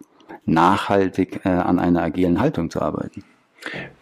nachhaltig 0.44 1.44
äh, 1.44 1.48
an 1.48 1.78
einer 1.78 2.02
agilen 2.02 2.40
Haltung 2.40 2.70
zu 2.70 2.80
arbeiten. 2.80 3.24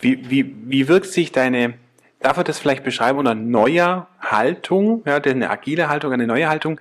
Wie, 0.01 0.31
wie, 0.31 0.55
wie 0.65 0.89
wirkt 0.89 1.07
sich 1.07 1.33
deine, 1.33 1.75
darf 2.21 2.37
er 2.37 2.45
das 2.45 2.59
vielleicht 2.59 2.85
beschreiben, 2.85 3.19
unter 3.19 3.35
neuer 3.35 4.09
Haltung, 4.21 5.03
ja, 5.07 5.17
eine 5.17 5.51
agile 5.51 5.89
Haltung, 5.89 6.13
eine 6.13 6.27
neue 6.27 6.49
Haltung, 6.49 6.81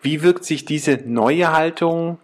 wie 0.00 0.22
wirkt 0.22 0.44
sich 0.44 0.64
diese 0.64 0.98
neue 1.04 1.52
Haltung 1.52 2.18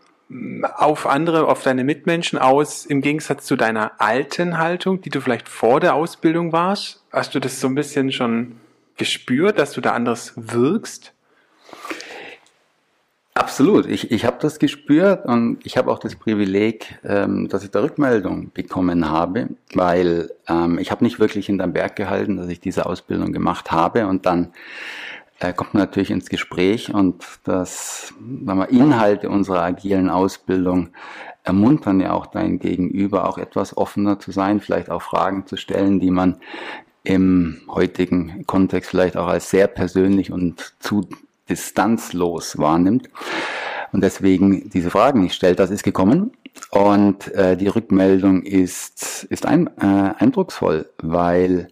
auf 0.76 1.06
andere, 1.06 1.46
auf 1.46 1.62
deine 1.62 1.84
Mitmenschen 1.84 2.38
aus, 2.38 2.84
im 2.84 3.00
Gegensatz 3.00 3.46
zu 3.46 3.56
deiner 3.56 3.92
alten 3.98 4.58
Haltung, 4.58 5.00
die 5.00 5.10
du 5.10 5.20
vielleicht 5.20 5.48
vor 5.48 5.80
der 5.80 5.94
Ausbildung 5.94 6.52
warst? 6.52 7.02
Hast 7.12 7.34
du 7.34 7.40
das 7.40 7.60
so 7.60 7.68
ein 7.68 7.74
bisschen 7.74 8.12
schon 8.12 8.56
gespürt, 8.96 9.58
dass 9.58 9.72
du 9.72 9.80
da 9.80 9.92
anders 9.92 10.34
wirkst? 10.36 11.14
Absolut. 13.38 13.86
Ich, 13.86 14.10
ich 14.10 14.24
habe 14.24 14.38
das 14.40 14.58
gespürt 14.58 15.24
und 15.24 15.64
ich 15.64 15.76
habe 15.76 15.92
auch 15.92 16.00
das 16.00 16.16
Privileg, 16.16 16.98
ähm, 17.04 17.48
dass 17.48 17.62
ich 17.62 17.70
da 17.70 17.80
Rückmeldung 17.80 18.50
bekommen 18.52 19.10
habe, 19.10 19.50
weil 19.74 20.32
ähm, 20.48 20.80
ich 20.80 20.90
habe 20.90 21.04
nicht 21.04 21.20
wirklich 21.20 21.46
hinterm 21.46 21.72
Berg 21.72 21.94
gehalten, 21.94 22.36
dass 22.36 22.48
ich 22.48 22.58
diese 22.58 22.84
Ausbildung 22.86 23.32
gemacht 23.32 23.70
habe 23.70 24.08
und 24.08 24.26
dann 24.26 24.52
äh, 25.38 25.52
kommt 25.52 25.72
man 25.72 25.84
natürlich 25.84 26.10
ins 26.10 26.28
Gespräch 26.28 26.92
und 26.92 27.24
das 27.44 28.12
sagen 28.44 28.58
wir, 28.58 28.70
Inhalte 28.70 29.30
unserer 29.30 29.62
agilen 29.62 30.10
Ausbildung 30.10 30.88
ermuntern 31.44 32.00
ja 32.00 32.14
auch 32.14 32.26
dein 32.26 32.58
Gegenüber, 32.58 33.28
auch 33.28 33.38
etwas 33.38 33.76
offener 33.76 34.18
zu 34.18 34.32
sein, 34.32 34.58
vielleicht 34.58 34.90
auch 34.90 35.02
Fragen 35.02 35.46
zu 35.46 35.56
stellen, 35.56 36.00
die 36.00 36.10
man 36.10 36.38
im 37.04 37.60
heutigen 37.68 38.44
Kontext 38.46 38.90
vielleicht 38.90 39.16
auch 39.16 39.28
als 39.28 39.48
sehr 39.48 39.68
persönlich 39.68 40.32
und 40.32 40.74
zu 40.80 41.08
distanzlos 41.48 42.58
wahrnimmt. 42.58 43.08
Und 43.92 44.02
deswegen 44.02 44.68
diese 44.70 44.90
Fragen 44.90 45.22
nicht 45.22 45.34
stellt, 45.34 45.58
das 45.58 45.70
ist 45.70 45.82
gekommen. 45.82 46.32
Und 46.70 47.32
äh, 47.34 47.56
die 47.56 47.68
Rückmeldung 47.68 48.42
ist, 48.42 49.24
ist 49.24 49.46
ein, 49.46 49.68
äh, 49.78 50.14
eindrucksvoll, 50.18 50.90
weil 50.98 51.68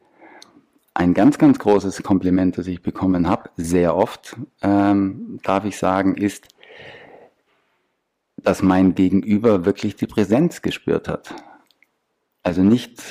ein 0.94 1.12
ganz, 1.12 1.36
ganz 1.36 1.58
großes 1.58 2.02
Kompliment, 2.02 2.56
das 2.56 2.66
ich 2.66 2.82
bekommen 2.82 3.28
habe, 3.28 3.50
sehr 3.56 3.94
oft, 3.94 4.36
ähm, 4.62 5.38
darf 5.42 5.64
ich 5.64 5.76
sagen, 5.76 6.14
ist, 6.14 6.48
dass 8.36 8.62
mein 8.62 8.94
Gegenüber 8.94 9.64
wirklich 9.66 9.96
die 9.96 10.06
Präsenz 10.06 10.62
gespürt 10.62 11.08
hat. 11.08 11.34
Also 12.42 12.62
nicht 12.62 13.02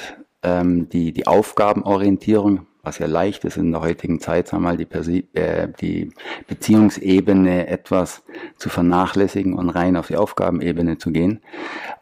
ähm, 0.42 0.90
die, 0.90 1.12
die 1.12 1.28
Aufgabenorientierung, 1.28 2.68
was 2.86 3.00
ja 3.00 3.08
leicht 3.08 3.44
ist 3.44 3.58
in 3.58 3.72
der 3.72 3.82
heutigen 3.82 4.20
Zeit, 4.20 4.48
sagen 4.48 4.64
wir 4.64 4.70
mal, 4.70 4.78
die, 4.78 4.86
Persi 4.86 5.28
äh, 5.34 5.68
die 5.82 6.12
Beziehungsebene 6.48 7.68
etwas 7.68 8.24
zu 8.58 8.70
vernachlässigen 8.70 9.54
und 9.54 9.70
rein 9.70 9.98
auf 9.98 10.08
die 10.08 10.16
Aufgabenebene 10.16 10.98
zu 10.98 11.12
gehen. 11.12 11.42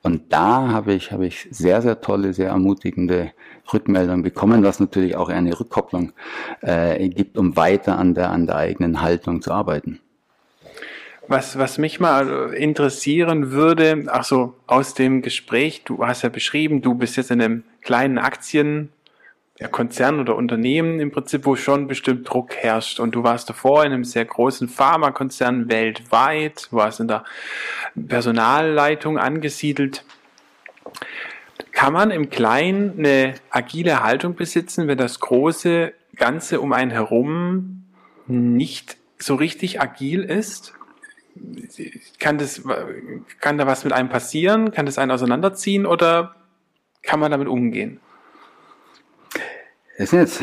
Und 0.01 0.33
da 0.33 0.69
habe 0.69 0.93
ich, 0.93 1.11
habe 1.11 1.25
ich 1.25 1.47
sehr, 1.51 1.81
sehr 1.81 2.01
tolle, 2.01 2.33
sehr 2.33 2.49
ermutigende 2.49 3.31
Rückmeldungen 3.71 4.23
bekommen, 4.23 4.63
was 4.63 4.79
natürlich 4.79 5.15
auch 5.15 5.29
eine 5.29 5.57
Rückkopplung 5.57 6.11
äh, 6.61 7.07
gibt, 7.09 7.37
um 7.37 7.55
weiter 7.55 7.97
an 7.97 8.13
der, 8.13 8.31
an 8.31 8.45
der 8.45 8.57
eigenen 8.57 9.01
Haltung 9.01 9.41
zu 9.41 9.51
arbeiten. 9.51 9.99
Was, 11.29 11.57
was 11.57 11.77
mich 11.77 12.01
mal 12.01 12.53
interessieren 12.53 13.51
würde, 13.51 14.05
ach 14.07 14.25
so, 14.25 14.55
aus 14.67 14.93
dem 14.93 15.21
Gespräch, 15.21 15.83
du 15.85 16.05
hast 16.05 16.23
ja 16.23 16.29
beschrieben, 16.29 16.81
du 16.81 16.95
bist 16.95 17.15
jetzt 17.15 17.31
in 17.31 17.41
einem 17.41 17.63
kleinen 17.81 18.17
Aktien, 18.17 18.89
ja, 19.59 19.67
Konzern 19.67 20.19
oder 20.19 20.35
Unternehmen 20.35 20.99
im 20.99 21.11
Prinzip, 21.11 21.45
wo 21.45 21.55
schon 21.55 21.87
bestimmt 21.87 22.27
Druck 22.27 22.55
herrscht. 22.55 22.99
Und 22.99 23.13
du 23.13 23.23
warst 23.23 23.49
davor 23.49 23.85
in 23.85 23.93
einem 23.93 24.03
sehr 24.03 24.25
großen 24.25 24.67
Pharmakonzern 24.67 25.69
weltweit, 25.69 26.67
warst 26.71 26.99
in 26.99 27.07
der 27.07 27.23
Personalleitung 28.07 29.17
angesiedelt. 29.17 30.05
Kann 31.71 31.93
man 31.93 32.11
im 32.11 32.29
Kleinen 32.29 32.97
eine 32.97 33.35
agile 33.49 34.03
Haltung 34.03 34.35
besitzen, 34.35 34.87
wenn 34.87 34.97
das 34.97 35.19
große 35.19 35.93
Ganze 36.15 36.59
um 36.59 36.73
einen 36.73 36.91
herum 36.91 37.83
nicht 38.27 38.97
so 39.19 39.35
richtig 39.35 39.81
agil 39.81 40.23
ist? 40.23 40.73
Kann, 42.19 42.37
das, 42.37 42.61
kann 43.39 43.57
da 43.57 43.67
was 43.67 43.83
mit 43.83 43.93
einem 43.93 44.09
passieren? 44.09 44.71
Kann 44.71 44.85
das 44.85 44.97
einen 44.97 45.11
auseinanderziehen 45.11 45.85
oder 45.85 46.35
kann 47.01 47.19
man 47.19 47.31
damit 47.31 47.47
umgehen? 47.47 47.99
Es 49.95 50.09
sind 50.09 50.19
jetzt 50.19 50.41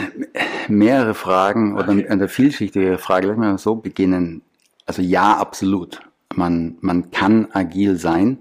mehrere 0.68 1.14
Fragen 1.14 1.74
oder 1.74 1.90
okay. 1.90 2.08
eine 2.08 2.28
vielschichtige 2.28 2.98
Frage. 2.98 3.26
Lass 3.26 3.36
mal 3.36 3.58
so 3.58 3.76
beginnen. 3.76 4.42
Also 4.86 5.02
ja, 5.02 5.36
absolut. 5.36 6.00
Man, 6.34 6.78
man 6.80 7.10
kann 7.10 7.48
agil 7.52 7.96
sein. 7.96 8.38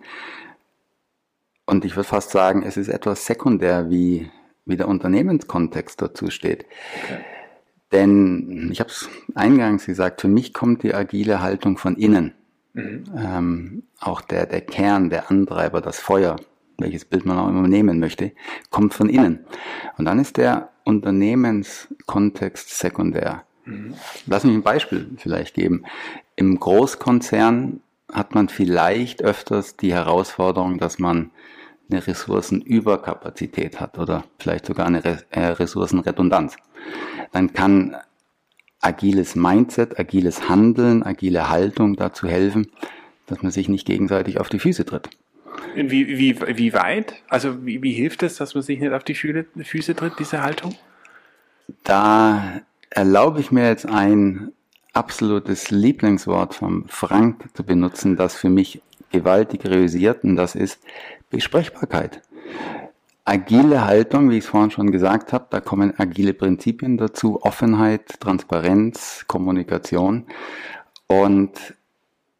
Und 1.66 1.86
ich 1.86 1.96
würde 1.96 2.08
fast 2.08 2.32
sagen, 2.32 2.63
es 2.63 2.78
ist 2.78 2.88
etwas 2.88 3.25
sekundär, 3.25 3.89
wie, 3.89 4.30
wie 4.66 4.78
der 4.78 4.88
Unternehmenskontext 4.88 6.01
dazu 6.01 6.30
steht. 6.30 6.66
Okay. 7.04 7.20
Denn 7.92 8.70
ich 8.72 8.80
habe 8.80 8.89
es 8.89 9.10
eingangs 9.34 9.86
gesagt, 9.86 10.22
für 10.22 10.28
mich 10.28 10.54
kommt 10.54 10.84
die 10.84 10.94
agile 10.94 11.42
Haltung 11.42 11.78
von 11.78 11.96
innen. 11.96 12.34
Mhm. 12.74 13.04
Ähm, 13.16 13.84
auch 14.00 14.22
der, 14.22 14.46
der 14.46 14.62
Kern, 14.62 15.10
der 15.10 15.32
Antreiber, 15.32 15.82
das 15.82 16.00
Feuer, 16.00 16.36
welches 16.78 17.06
Bild 17.06 17.25
man 17.25 17.39
auch 17.39 17.50
immer 17.50 17.68
nehmen 17.68 18.00
möchte, 18.00 18.32
kommt 18.70 18.94
von 18.94 19.10
innen. 19.10 19.46
Und 19.98 20.06
dann 20.06 20.20
ist 20.20 20.38
der 20.38 20.70
Unternehmenskontext 20.89 22.77
sekundär. 22.77 23.43
Mhm. 23.65 23.93
Lass 24.25 24.43
mich 24.43 24.55
ein 24.55 24.63
Beispiel 24.63 25.10
vielleicht 25.17 25.53
geben. 25.53 25.84
Im 26.36 26.60
Großkonzern 26.60 27.81
hat 28.12 28.34
man 28.36 28.50
vielleicht 28.50 29.22
öfters 29.24 29.77
die 29.77 29.93
Herausforderung, 29.93 30.79
dass 30.79 31.00
man 31.00 31.31
eine 31.89 32.05
Ressourcenüberkapazität 32.05 33.79
hat 33.79 33.98
oder 33.98 34.24
vielleicht 34.38 34.65
sogar 34.65 34.86
eine 34.86 35.03
äh, 35.31 35.46
Ressourcenredundanz, 35.46 36.55
dann 37.31 37.53
kann 37.53 37.96
agiles 38.79 39.36
Mindset, 39.36 40.00
agiles 40.00 40.50
Handeln, 40.50 41.03
agile 41.03 41.50
Haltung 41.50 41.96
dazu 41.96 42.27
helfen, 42.27 42.72
dass 43.25 43.41
man 43.41 43.51
sich 43.51 43.69
nicht 43.69 43.86
gegenseitig 43.86 44.39
auf 44.39 44.50
die 44.50 44.60
Füße 44.60 44.86
tritt. 44.86 45.10
Wie, 45.76 46.08
wie, 46.08 46.40
wie 46.58 46.74
weit? 46.74 47.14
Also 47.30 47.66
wie, 47.66 47.82
wie 47.84 47.94
hilft 47.94 48.24
es, 48.24 48.38
dass 48.38 48.54
man 48.56 48.64
sich 48.64 48.80
nicht 48.80 48.92
auf 48.92 49.04
die 49.04 49.16
Füße 49.16 49.96
tritt, 49.96 50.14
diese 50.20 50.42
Haltung? 50.42 50.76
Da 51.84 52.62
erlaube 52.90 53.40
ich 53.40 53.52
mir 53.52 53.68
jetzt 53.68 53.86
ein 53.86 54.52
absolutes 54.94 55.72
Lieblingswort 55.72 56.56
vom 56.56 56.86
Frank 56.88 57.46
zu 57.54 57.64
benutzen, 57.64 58.16
das 58.16 58.36
für 58.36 58.50
mich 58.50 58.82
gewaltig 59.12 59.66
realisiert 59.66 60.24
und 60.24 60.36
das 60.36 60.56
ist 60.56 60.82
Besprechbarkeit. 61.30 62.22
Agile 63.26 63.86
Haltung, 63.86 64.32
wie 64.32 64.38
ich 64.38 64.46
es 64.46 64.50
vorhin 64.50 64.72
schon 64.72 64.92
gesagt 64.92 65.34
habe, 65.34 65.46
da 65.52 65.62
kommen 65.62 65.94
agile 65.98 66.34
Prinzipien 66.34 66.98
dazu, 66.98 67.40
Offenheit, 67.44 68.20
Transparenz, 68.20 69.26
Kommunikation. 69.28 70.26
Und 71.06 71.76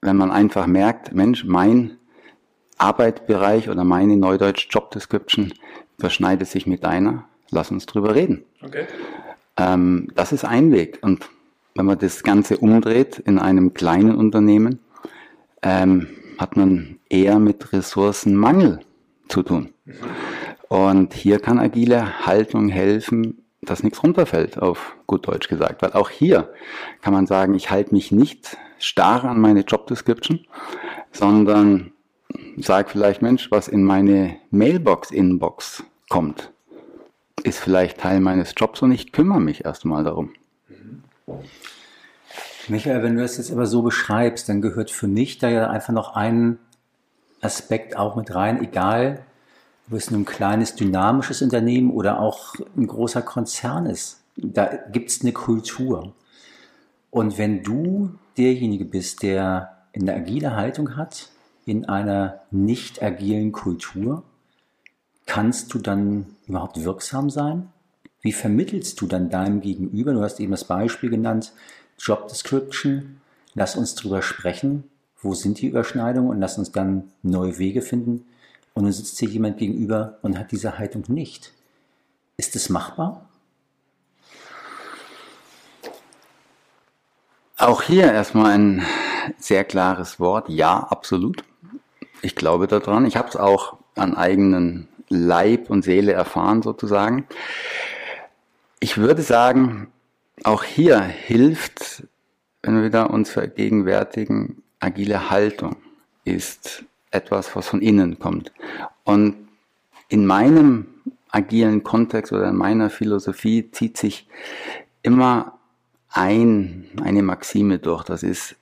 wenn 0.02 0.18
man 0.18 0.32
einfach 0.32 0.66
merkt, 0.66 1.14
Mensch, 1.14 1.44
mein 1.46 1.99
Arbeitsbereich 2.80 3.70
oder 3.70 3.84
meine 3.84 4.18
Neudeutsch 4.18 4.68
Job 4.70 4.92
Description 4.92 5.54
überschneidet 5.98 6.48
sich 6.48 6.66
mit 6.66 6.84
deiner, 6.84 7.26
lass 7.52 7.72
uns 7.72 7.86
drüber 7.86 8.16
reden. 8.16 8.44
Okay. 8.64 8.88
Ähm, 9.58 10.10
das 10.16 10.32
ist 10.32 10.46
ein 10.46 10.72
Weg. 10.72 11.00
Und 11.02 11.30
wenn 11.76 11.86
man 11.86 12.00
das 12.00 12.24
Ganze 12.24 12.58
umdreht 12.58 13.20
in 13.20 13.38
einem 13.38 13.74
kleinen 13.74 14.16
Unternehmen, 14.16 14.80
ähm, 15.62 16.08
hat 16.38 16.56
man 16.56 17.00
eher 17.10 17.38
mit 17.40 17.74
Ressourcenmangel 17.74 18.80
zu 19.28 19.44
tun. 19.44 19.74
Und 20.70 21.14
hier 21.14 21.40
kann 21.40 21.60
agile 21.60 22.26
Haltung 22.26 22.70
helfen, 22.70 23.44
dass 23.62 23.84
nichts 23.84 24.02
runterfällt, 24.02 24.58
auf 24.58 24.96
gut 25.06 25.28
Deutsch 25.28 25.50
gesagt. 25.50 25.82
Weil 25.82 25.94
auch 25.94 26.10
hier 26.10 26.54
kann 27.02 27.14
man 27.14 27.28
sagen, 27.28 27.56
ich 27.56 27.70
halte 27.70 27.94
mich 27.94 28.12
nicht 28.12 28.58
starr 28.78 29.26
an 29.26 29.42
meine 29.42 29.62
Job 29.62 29.88
Description, 29.88 30.46
sondern 31.12 31.92
sage 32.58 32.90
vielleicht, 32.90 33.22
Mensch, 33.22 33.52
was 33.52 33.68
in 33.68 33.84
meine 33.84 34.38
Mailbox-Inbox 34.52 35.84
kommt, 36.10 36.52
ist 37.44 37.60
vielleicht 37.60 38.00
Teil 38.00 38.20
meines 38.20 38.54
Jobs 38.56 38.82
und 38.82 38.92
ich 38.92 39.12
kümmere 39.12 39.40
mich 39.40 39.66
erstmal 39.66 40.04
darum. 40.04 40.34
Michael, 42.68 43.02
wenn 43.02 43.16
du 43.16 43.22
das 43.22 43.38
jetzt 43.38 43.52
aber 43.52 43.66
so 43.66 43.82
beschreibst, 43.82 44.50
dann 44.50 44.62
gehört 44.62 44.92
für 44.92 45.08
mich 45.08 45.38
da 45.38 45.50
ja 45.50 45.70
einfach 45.70 45.94
noch 45.94 46.16
ein 46.16 46.60
Aspekt 47.42 47.98
auch 47.98 48.16
mit 48.16 48.34
rein, 48.36 48.62
egal 48.64 49.24
ob 49.88 49.98
es 49.98 50.12
ein 50.12 50.26
kleines 50.26 50.76
dynamisches 50.76 51.42
Unternehmen 51.42 51.92
oder 51.92 52.20
auch 52.20 52.56
ein 52.78 52.86
großer 52.86 53.24
Konzern 53.24 53.88
ist. 53.88 54.22
Da 54.36 54.70
gibt 54.92 55.10
es 55.10 55.22
eine 55.22 55.32
Kultur. 55.32 56.14
Und 57.10 57.38
wenn 57.38 57.64
du 57.64 58.12
derjenige 58.38 58.86
bist, 58.86 59.24
der 59.24 59.78
eine 59.96 60.14
agile 60.14 60.56
Haltung 60.56 60.96
hat, 60.96 61.30
in 61.70 61.86
einer 61.86 62.42
nicht 62.50 63.04
agilen 63.04 63.52
Kultur, 63.52 64.24
kannst 65.28 65.72
du 65.72 65.78
dann 65.78 66.26
überhaupt 66.48 66.84
wirksam 66.84 67.30
sein? 67.30 67.70
Wie 68.22 68.32
vermittelst 68.32 69.00
du 69.00 69.06
dann 69.06 69.30
deinem 69.30 69.62
Gegenüber, 69.62 70.14
du 70.14 70.24
hast 70.24 70.40
eben 70.40 70.50
das 70.50 70.66
Beispiel 70.66 71.12
genannt, 71.12 71.54
Job 72.00 72.28
Description, 72.28 73.22
lass 73.54 73.76
uns 73.76 73.94
drüber 73.94 74.24
sprechen, 74.24 74.86
wo 75.22 75.36
sind 75.36 75.62
die 75.62 75.68
Überschneidungen 75.68 76.32
und 76.32 76.40
lass 76.40 76.58
uns 76.58 76.72
dann 76.72 77.12
neue 77.22 77.60
Wege 77.60 77.84
finden. 77.84 78.26
Und 78.74 78.86
dann 78.86 78.94
sitzt 78.94 79.20
hier 79.20 79.30
jemand 79.30 79.60
gegenüber 79.60 80.18
und 80.24 80.40
hat 80.40 80.52
diese 80.52 80.80
Haltung 80.80 81.04
nicht. 81.08 81.54
Ist 82.36 82.56
es 82.56 82.70
machbar? 82.70 83.30
Auch 87.58 87.84
hier 87.84 88.12
erstmal 88.12 88.54
ein 88.54 88.86
sehr 89.38 89.66
klares 89.66 90.20
Wort. 90.20 90.50
Ja, 90.50 90.80
absolut. 90.80 91.44
Ich 92.22 92.36
glaube 92.36 92.68
daran. 92.68 93.06
Ich 93.06 93.18
habe 93.18 93.30
es 93.30 93.36
auch 93.36 93.78
an 93.96 94.16
eigenen 94.16 94.88
Leib 95.10 95.70
und 95.70 95.84
Seele 95.84 96.14
erfahren 96.14 96.62
sozusagen. 96.62 97.26
Ich 98.80 98.98
würde 98.98 99.22
sagen, 99.22 99.92
auch 100.44 100.64
hier 100.64 101.00
hilft, 101.02 102.08
wenn 102.62 102.76
wir 102.76 102.84
wieder 102.84 103.10
uns 103.10 103.30
vergegenwärtigen, 103.30 104.64
agile 104.80 105.30
Haltung 105.30 105.78
ist 106.24 106.86
etwas, 107.12 107.56
was 107.56 107.68
von 107.68 107.82
innen 107.82 108.20
kommt. 108.20 108.52
Und 109.04 109.36
in 110.08 110.26
meinem 110.26 110.88
agilen 111.32 111.84
Kontext 111.84 112.32
oder 112.32 112.50
in 112.50 112.56
meiner 112.56 112.90
Philosophie 112.90 113.72
zieht 113.72 113.98
sich 113.98 114.28
immer 115.02 115.60
ein, 116.10 116.90
eine 117.04 117.24
Maxime 117.24 117.80
durch. 117.80 118.04
Das 118.04 118.24
ist 118.24 118.56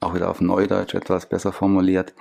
auch 0.00 0.14
wieder 0.14 0.30
auf 0.30 0.40
Neudeutsch 0.40 0.94
etwas 0.94 1.28
besser 1.28 1.52
formuliert. 1.52 2.14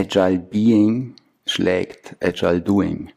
Agile 0.00 0.38
Being 0.38 1.14
schlägt 1.44 2.16
Agile 2.22 2.62
Doing. 2.62 3.10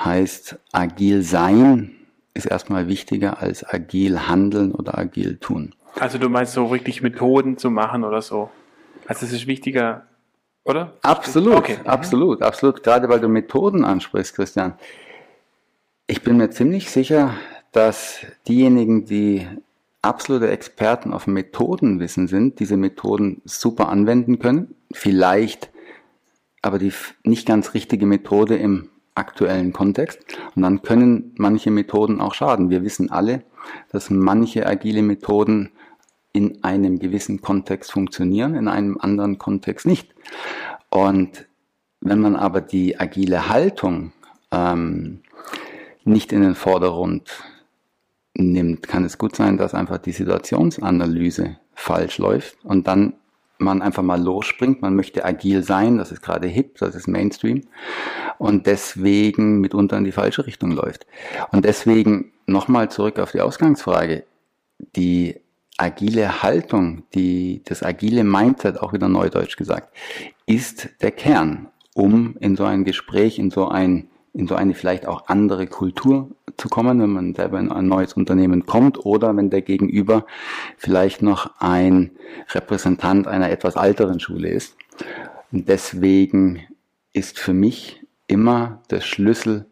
Heißt, 0.00 0.58
agil 0.72 1.22
sein 1.22 1.94
ist 2.34 2.46
erstmal 2.46 2.88
wichtiger 2.88 3.40
als 3.40 3.64
agil 3.64 4.26
handeln 4.26 4.72
oder 4.72 4.98
agil 4.98 5.36
tun. 5.36 5.76
Also 5.94 6.18
du 6.18 6.28
meinst 6.28 6.54
so 6.54 6.66
richtig 6.66 7.02
Methoden 7.02 7.56
zu 7.56 7.70
machen 7.70 8.02
oder 8.02 8.20
so? 8.20 8.50
Also 9.06 9.26
es 9.26 9.32
ist 9.32 9.46
wichtiger, 9.46 10.08
oder? 10.64 10.92
Absolut, 11.02 11.54
okay. 11.54 11.78
absolut, 11.84 12.42
absolut. 12.42 12.82
Gerade 12.82 13.08
weil 13.08 13.20
du 13.20 13.28
Methoden 13.28 13.84
ansprichst, 13.84 14.34
Christian. 14.34 14.74
Ich 16.08 16.22
bin 16.22 16.36
mir 16.36 16.50
ziemlich 16.50 16.90
sicher, 16.90 17.34
dass 17.70 18.26
diejenigen, 18.48 19.04
die 19.04 19.46
absolute 20.02 20.50
Experten 20.50 21.12
auf 21.12 21.28
Methodenwissen 21.28 22.26
sind, 22.26 22.58
diese 22.58 22.76
Methoden 22.76 23.40
super 23.44 23.88
anwenden 23.88 24.40
können. 24.40 24.74
Vielleicht 24.92 25.70
aber 26.62 26.78
die 26.78 26.92
nicht 27.24 27.46
ganz 27.46 27.74
richtige 27.74 28.06
Methode 28.06 28.56
im 28.56 28.90
aktuellen 29.14 29.72
Kontext. 29.72 30.20
Und 30.54 30.62
dann 30.62 30.82
können 30.82 31.34
manche 31.36 31.70
Methoden 31.70 32.20
auch 32.20 32.34
schaden. 32.34 32.70
Wir 32.70 32.82
wissen 32.82 33.10
alle, 33.10 33.42
dass 33.90 34.10
manche 34.10 34.66
agile 34.66 35.02
Methoden 35.02 35.70
in 36.32 36.62
einem 36.62 36.98
gewissen 36.98 37.40
Kontext 37.40 37.90
funktionieren, 37.90 38.54
in 38.54 38.68
einem 38.68 38.98
anderen 38.98 39.38
Kontext 39.38 39.86
nicht. 39.86 40.14
Und 40.90 41.46
wenn 42.00 42.20
man 42.20 42.36
aber 42.36 42.60
die 42.60 42.98
agile 42.98 43.48
Haltung 43.48 44.12
ähm, 44.52 45.20
nicht 46.04 46.32
in 46.32 46.42
den 46.42 46.54
Vordergrund 46.54 47.42
nimmt, 48.34 48.86
kann 48.86 49.04
es 49.04 49.18
gut 49.18 49.34
sein, 49.34 49.56
dass 49.56 49.74
einfach 49.74 49.98
die 49.98 50.12
Situationsanalyse 50.12 51.56
falsch 51.74 52.18
läuft 52.18 52.56
und 52.64 52.86
dann 52.86 53.14
man 53.58 53.82
einfach 53.82 54.02
mal 54.02 54.20
losspringt. 54.20 54.82
Man 54.82 54.94
möchte 54.96 55.24
agil 55.24 55.62
sein, 55.62 55.98
das 55.98 56.12
ist 56.12 56.22
gerade 56.22 56.46
hip, 56.46 56.78
das 56.78 56.94
ist 56.94 57.08
Mainstream 57.08 57.62
und 58.38 58.66
deswegen 58.66 59.60
mitunter 59.60 59.98
in 59.98 60.04
die 60.04 60.12
falsche 60.12 60.46
Richtung 60.46 60.70
läuft. 60.70 61.06
Und 61.50 61.64
deswegen 61.64 62.32
nochmal 62.46 62.90
zurück 62.90 63.18
auf 63.18 63.32
die 63.32 63.40
Ausgangsfrage. 63.40 64.24
Die 64.96 65.40
agile 65.76 66.42
Haltung, 66.42 67.04
die, 67.14 67.62
das 67.64 67.82
agile 67.82 68.24
Mindset, 68.24 68.80
auch 68.80 68.92
wieder 68.92 69.08
neudeutsch 69.08 69.56
gesagt, 69.56 69.94
ist 70.46 70.88
der 71.02 71.10
Kern, 71.10 71.68
um 71.94 72.36
in 72.40 72.56
so 72.56 72.64
ein 72.64 72.84
Gespräch, 72.84 73.38
in 73.38 73.50
so 73.50 73.68
ein 73.68 74.08
in 74.38 74.46
so 74.46 74.54
eine 74.54 74.74
vielleicht 74.74 75.04
auch 75.06 75.26
andere 75.26 75.66
Kultur 75.66 76.30
zu 76.56 76.68
kommen, 76.68 77.02
wenn 77.02 77.10
man 77.10 77.34
selber 77.34 77.58
in 77.58 77.72
ein 77.72 77.88
neues 77.88 78.12
Unternehmen 78.12 78.66
kommt 78.66 79.04
oder 79.04 79.36
wenn 79.36 79.50
der 79.50 79.62
Gegenüber 79.62 80.26
vielleicht 80.76 81.22
noch 81.22 81.58
ein 81.58 82.12
Repräsentant 82.50 83.26
einer 83.26 83.50
etwas 83.50 83.74
älteren 83.74 84.20
Schule 84.20 84.48
ist. 84.48 84.76
Und 85.50 85.68
deswegen 85.68 86.62
ist 87.12 87.40
für 87.40 87.52
mich 87.52 88.06
immer 88.28 88.80
der 88.90 89.00
Schlüssel 89.00 89.66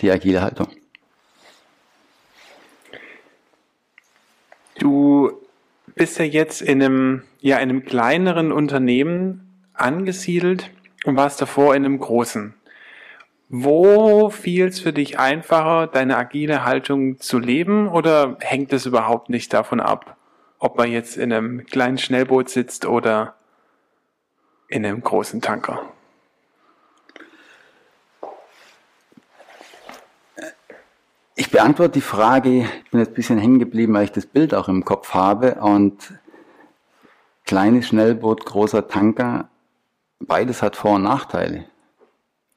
die 0.00 0.12
agile 0.12 0.40
Haltung. 0.40 0.68
Du 4.78 5.32
bist 5.96 6.16
ja 6.20 6.24
jetzt 6.24 6.62
in 6.62 6.80
einem, 6.80 7.22
ja, 7.40 7.56
in 7.56 7.70
einem 7.70 7.84
kleineren 7.84 8.52
Unternehmen 8.52 9.64
angesiedelt 9.74 10.70
und 11.04 11.16
warst 11.16 11.42
davor 11.42 11.74
in 11.74 11.84
einem 11.84 11.98
großen. 11.98 12.54
Wo 13.52 14.30
fiel 14.30 14.68
es 14.68 14.78
für 14.78 14.92
dich 14.92 15.18
einfacher, 15.18 15.88
deine 15.88 16.16
agile 16.16 16.64
Haltung 16.64 17.18
zu 17.18 17.40
leben 17.40 17.88
oder 17.88 18.36
hängt 18.38 18.72
es 18.72 18.86
überhaupt 18.86 19.28
nicht 19.28 19.52
davon 19.52 19.80
ab, 19.80 20.16
ob 20.60 20.78
man 20.78 20.92
jetzt 20.92 21.16
in 21.16 21.32
einem 21.32 21.66
kleinen 21.66 21.98
Schnellboot 21.98 22.48
sitzt 22.48 22.86
oder 22.86 23.34
in 24.68 24.86
einem 24.86 25.00
großen 25.00 25.40
Tanker? 25.40 25.82
Ich 31.34 31.50
beantworte 31.50 31.94
die 31.94 32.02
Frage, 32.02 32.50
ich 32.84 32.90
bin 32.92 33.00
jetzt 33.00 33.10
ein 33.10 33.14
bisschen 33.14 33.38
hängen 33.38 33.58
geblieben, 33.58 33.94
weil 33.94 34.04
ich 34.04 34.12
das 34.12 34.26
Bild 34.26 34.54
auch 34.54 34.68
im 34.68 34.84
Kopf 34.84 35.12
habe 35.12 35.56
und 35.56 36.12
kleines 37.44 37.88
Schnellboot, 37.88 38.46
großer 38.46 38.86
Tanker, 38.86 39.48
beides 40.20 40.62
hat 40.62 40.76
Vor- 40.76 40.94
und 40.94 41.02
Nachteile. 41.02 41.69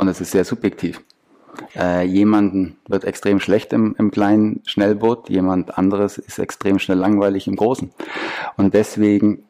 Und 0.04 0.10
es 0.10 0.20
ist 0.20 0.32
sehr 0.32 0.44
subjektiv. 0.44 1.02
Äh, 1.78 2.06
jemanden 2.06 2.76
wird 2.90 3.06
extrem 3.06 3.40
schlecht 3.40 3.72
im, 3.72 3.96
im 3.98 4.12
kleinen 4.12 4.62
Schnellboot, 4.66 5.30
jemand 5.30 5.78
anderes 5.78 6.18
ist 6.18 6.40
extrem 6.40 6.78
schnell 6.78 6.98
langweilig 6.98 7.48
im 7.48 7.56
großen. 7.56 7.90
Und 8.58 8.74
deswegen, 8.74 9.46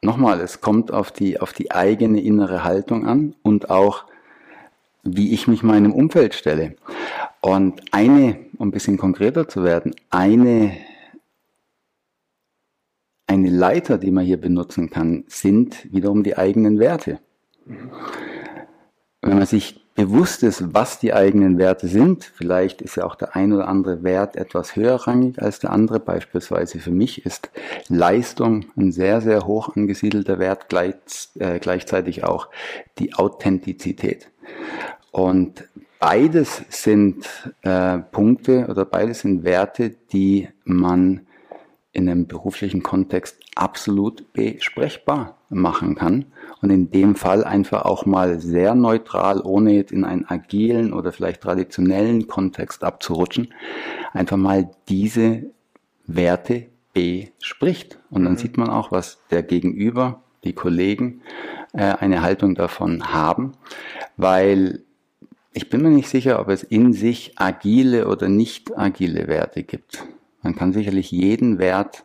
nochmal, 0.00 0.40
es 0.40 0.60
kommt 0.60 0.92
auf 0.92 1.10
die, 1.10 1.40
auf 1.40 1.52
die 1.52 1.72
eigene 1.72 2.22
innere 2.22 2.62
Haltung 2.62 3.08
an 3.08 3.34
und 3.42 3.70
auch, 3.70 4.04
wie 5.02 5.32
ich 5.32 5.48
mich 5.48 5.64
meinem 5.64 5.92
Umfeld 5.92 6.34
stelle. 6.34 6.76
Und 7.40 7.82
eine, 7.90 8.38
um 8.56 8.68
ein 8.68 8.70
bisschen 8.70 8.98
konkreter 8.98 9.48
zu 9.48 9.64
werden, 9.64 9.96
eine, 10.10 10.76
eine 13.26 13.50
Leiter, 13.50 13.98
die 13.98 14.12
man 14.12 14.24
hier 14.24 14.40
benutzen 14.40 14.90
kann, 14.90 15.24
sind 15.26 15.92
wiederum 15.92 16.22
die 16.22 16.38
eigenen 16.38 16.78
Werte. 16.78 17.18
Wenn 19.20 19.38
man 19.38 19.46
sich 19.46 19.87
bewusst 19.98 20.44
ist, 20.44 20.72
was 20.72 21.00
die 21.00 21.12
eigenen 21.12 21.58
Werte 21.58 21.88
sind. 21.88 22.22
Vielleicht 22.22 22.82
ist 22.82 22.94
ja 22.94 23.04
auch 23.04 23.16
der 23.16 23.34
ein 23.34 23.52
oder 23.52 23.66
andere 23.66 24.04
Wert 24.04 24.36
etwas 24.36 24.76
höherrangig 24.76 25.42
als 25.42 25.58
der 25.58 25.72
andere. 25.72 25.98
Beispielsweise 25.98 26.78
für 26.78 26.92
mich 26.92 27.26
ist 27.26 27.50
Leistung 27.88 28.66
ein 28.76 28.92
sehr, 28.92 29.20
sehr 29.20 29.44
hoch 29.44 29.74
angesiedelter 29.74 30.38
Wert, 30.38 30.68
gleich, 30.68 30.94
äh, 31.40 31.58
gleichzeitig 31.58 32.22
auch 32.22 32.48
die 33.00 33.14
Authentizität. 33.14 34.30
Und 35.10 35.64
beides 35.98 36.62
sind 36.68 37.26
äh, 37.62 37.98
Punkte 37.98 38.68
oder 38.68 38.84
beides 38.84 39.22
sind 39.22 39.42
Werte, 39.42 39.96
die 40.12 40.48
man 40.62 41.26
in 41.90 42.08
einem 42.08 42.28
beruflichen 42.28 42.84
Kontext 42.84 43.47
absolut 43.58 44.32
besprechbar 44.32 45.36
machen 45.48 45.94
kann 45.96 46.26
und 46.62 46.70
in 46.70 46.90
dem 46.90 47.16
Fall 47.16 47.44
einfach 47.44 47.82
auch 47.82 48.06
mal 48.06 48.40
sehr 48.40 48.74
neutral, 48.74 49.40
ohne 49.40 49.72
jetzt 49.72 49.92
in 49.92 50.04
einen 50.04 50.26
agilen 50.26 50.92
oder 50.92 51.12
vielleicht 51.12 51.40
traditionellen 51.40 52.28
Kontext 52.28 52.84
abzurutschen, 52.84 53.52
einfach 54.12 54.36
mal 54.36 54.70
diese 54.88 55.50
Werte 56.06 56.66
bespricht. 56.92 57.98
Und 58.10 58.24
dann 58.24 58.34
mhm. 58.34 58.38
sieht 58.38 58.56
man 58.56 58.70
auch, 58.70 58.92
was 58.92 59.18
der 59.30 59.42
Gegenüber, 59.42 60.22
die 60.44 60.52
Kollegen, 60.52 61.22
äh, 61.72 61.82
eine 61.82 62.22
Haltung 62.22 62.54
davon 62.54 63.12
haben, 63.12 63.52
weil 64.16 64.82
ich 65.52 65.68
bin 65.68 65.82
mir 65.82 65.90
nicht 65.90 66.08
sicher, 66.08 66.38
ob 66.38 66.48
es 66.48 66.62
in 66.62 66.92
sich 66.92 67.32
agile 67.36 68.06
oder 68.06 68.28
nicht 68.28 68.78
agile 68.78 69.26
Werte 69.26 69.64
gibt. 69.64 70.06
Man 70.42 70.54
kann 70.54 70.72
sicherlich 70.72 71.10
jeden 71.10 71.58
Wert 71.58 72.04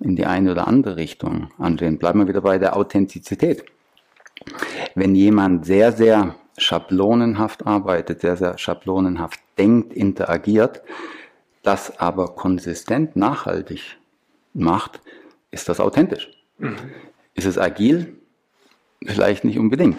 in 0.00 0.16
die 0.16 0.26
eine 0.26 0.52
oder 0.52 0.68
andere 0.68 0.96
Richtung 0.96 1.50
ansehen. 1.58 1.98
Bleiben 1.98 2.20
wir 2.20 2.28
wieder 2.28 2.40
bei 2.40 2.58
der 2.58 2.76
Authentizität. 2.76 3.64
Wenn 4.94 5.14
jemand 5.14 5.66
sehr, 5.66 5.92
sehr 5.92 6.34
schablonenhaft 6.56 7.66
arbeitet, 7.66 8.20
sehr, 8.20 8.36
sehr 8.36 8.58
schablonenhaft 8.58 9.40
denkt, 9.58 9.92
interagiert, 9.92 10.82
das 11.62 11.98
aber 11.98 12.34
konsistent, 12.34 13.16
nachhaltig 13.16 13.98
macht, 14.54 15.00
ist 15.50 15.68
das 15.68 15.80
authentisch. 15.80 16.30
Mhm. 16.58 16.76
Ist 17.34 17.46
es 17.46 17.58
agil? 17.58 18.16
Vielleicht 19.04 19.44
nicht 19.44 19.58
unbedingt. 19.58 19.98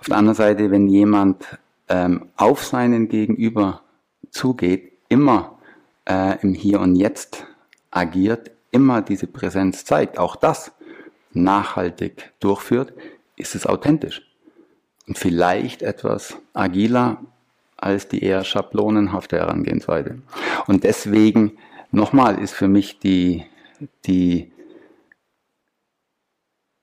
Auf 0.00 0.06
der 0.06 0.16
anderen 0.16 0.36
Seite, 0.36 0.70
wenn 0.70 0.88
jemand 0.88 1.58
ähm, 1.88 2.30
auf 2.36 2.64
seinen 2.64 3.08
Gegenüber 3.08 3.82
zugeht, 4.30 4.92
immer 5.08 5.58
äh, 6.08 6.40
im 6.42 6.54
Hier 6.54 6.80
und 6.80 6.96
Jetzt 6.96 7.46
agiert, 7.90 8.50
immer 8.72 9.02
diese 9.02 9.28
Präsenz 9.28 9.84
zeigt, 9.84 10.18
auch 10.18 10.34
das 10.34 10.72
nachhaltig 11.32 12.32
durchführt, 12.40 12.92
ist 13.36 13.54
es 13.54 13.66
authentisch. 13.66 14.22
Und 15.06 15.18
vielleicht 15.18 15.82
etwas 15.82 16.36
agiler 16.52 17.22
als 17.76 18.08
die 18.08 18.22
eher 18.22 18.44
schablonenhafte 18.44 19.36
Herangehensweise. 19.36 20.22
Und 20.66 20.84
deswegen, 20.84 21.58
nochmal, 21.90 22.38
ist 22.38 22.52
für 22.52 22.68
mich 22.68 22.98
die, 22.98 23.44
die 24.06 24.52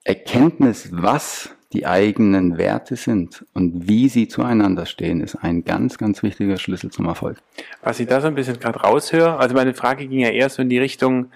Erkenntnis, 0.04 0.90
was 0.92 1.52
die 1.74 1.86
eigenen 1.86 2.58
Werte 2.58 2.96
sind 2.96 3.46
und 3.54 3.88
wie 3.88 4.10
sie 4.10 4.28
zueinander 4.28 4.86
stehen, 4.86 5.22
ist 5.22 5.36
ein 5.36 5.64
ganz, 5.64 5.98
ganz 5.98 6.24
wichtiger 6.24 6.58
Schlüssel 6.58 6.90
zum 6.90 7.06
Erfolg. 7.06 7.38
Was 7.84 8.00
ich 8.00 8.08
da 8.08 8.22
so 8.22 8.28
ein 8.28 8.36
bisschen 8.36 8.60
gerade 8.60 8.80
raushöre, 8.80 9.38
also 9.38 9.54
meine 9.54 9.76
Frage 9.76 10.08
ging 10.08 10.20
ja 10.20 10.30
eher 10.30 10.50
so 10.50 10.64
in 10.64 10.70
die 10.70 10.80
Richtung, 10.80 11.32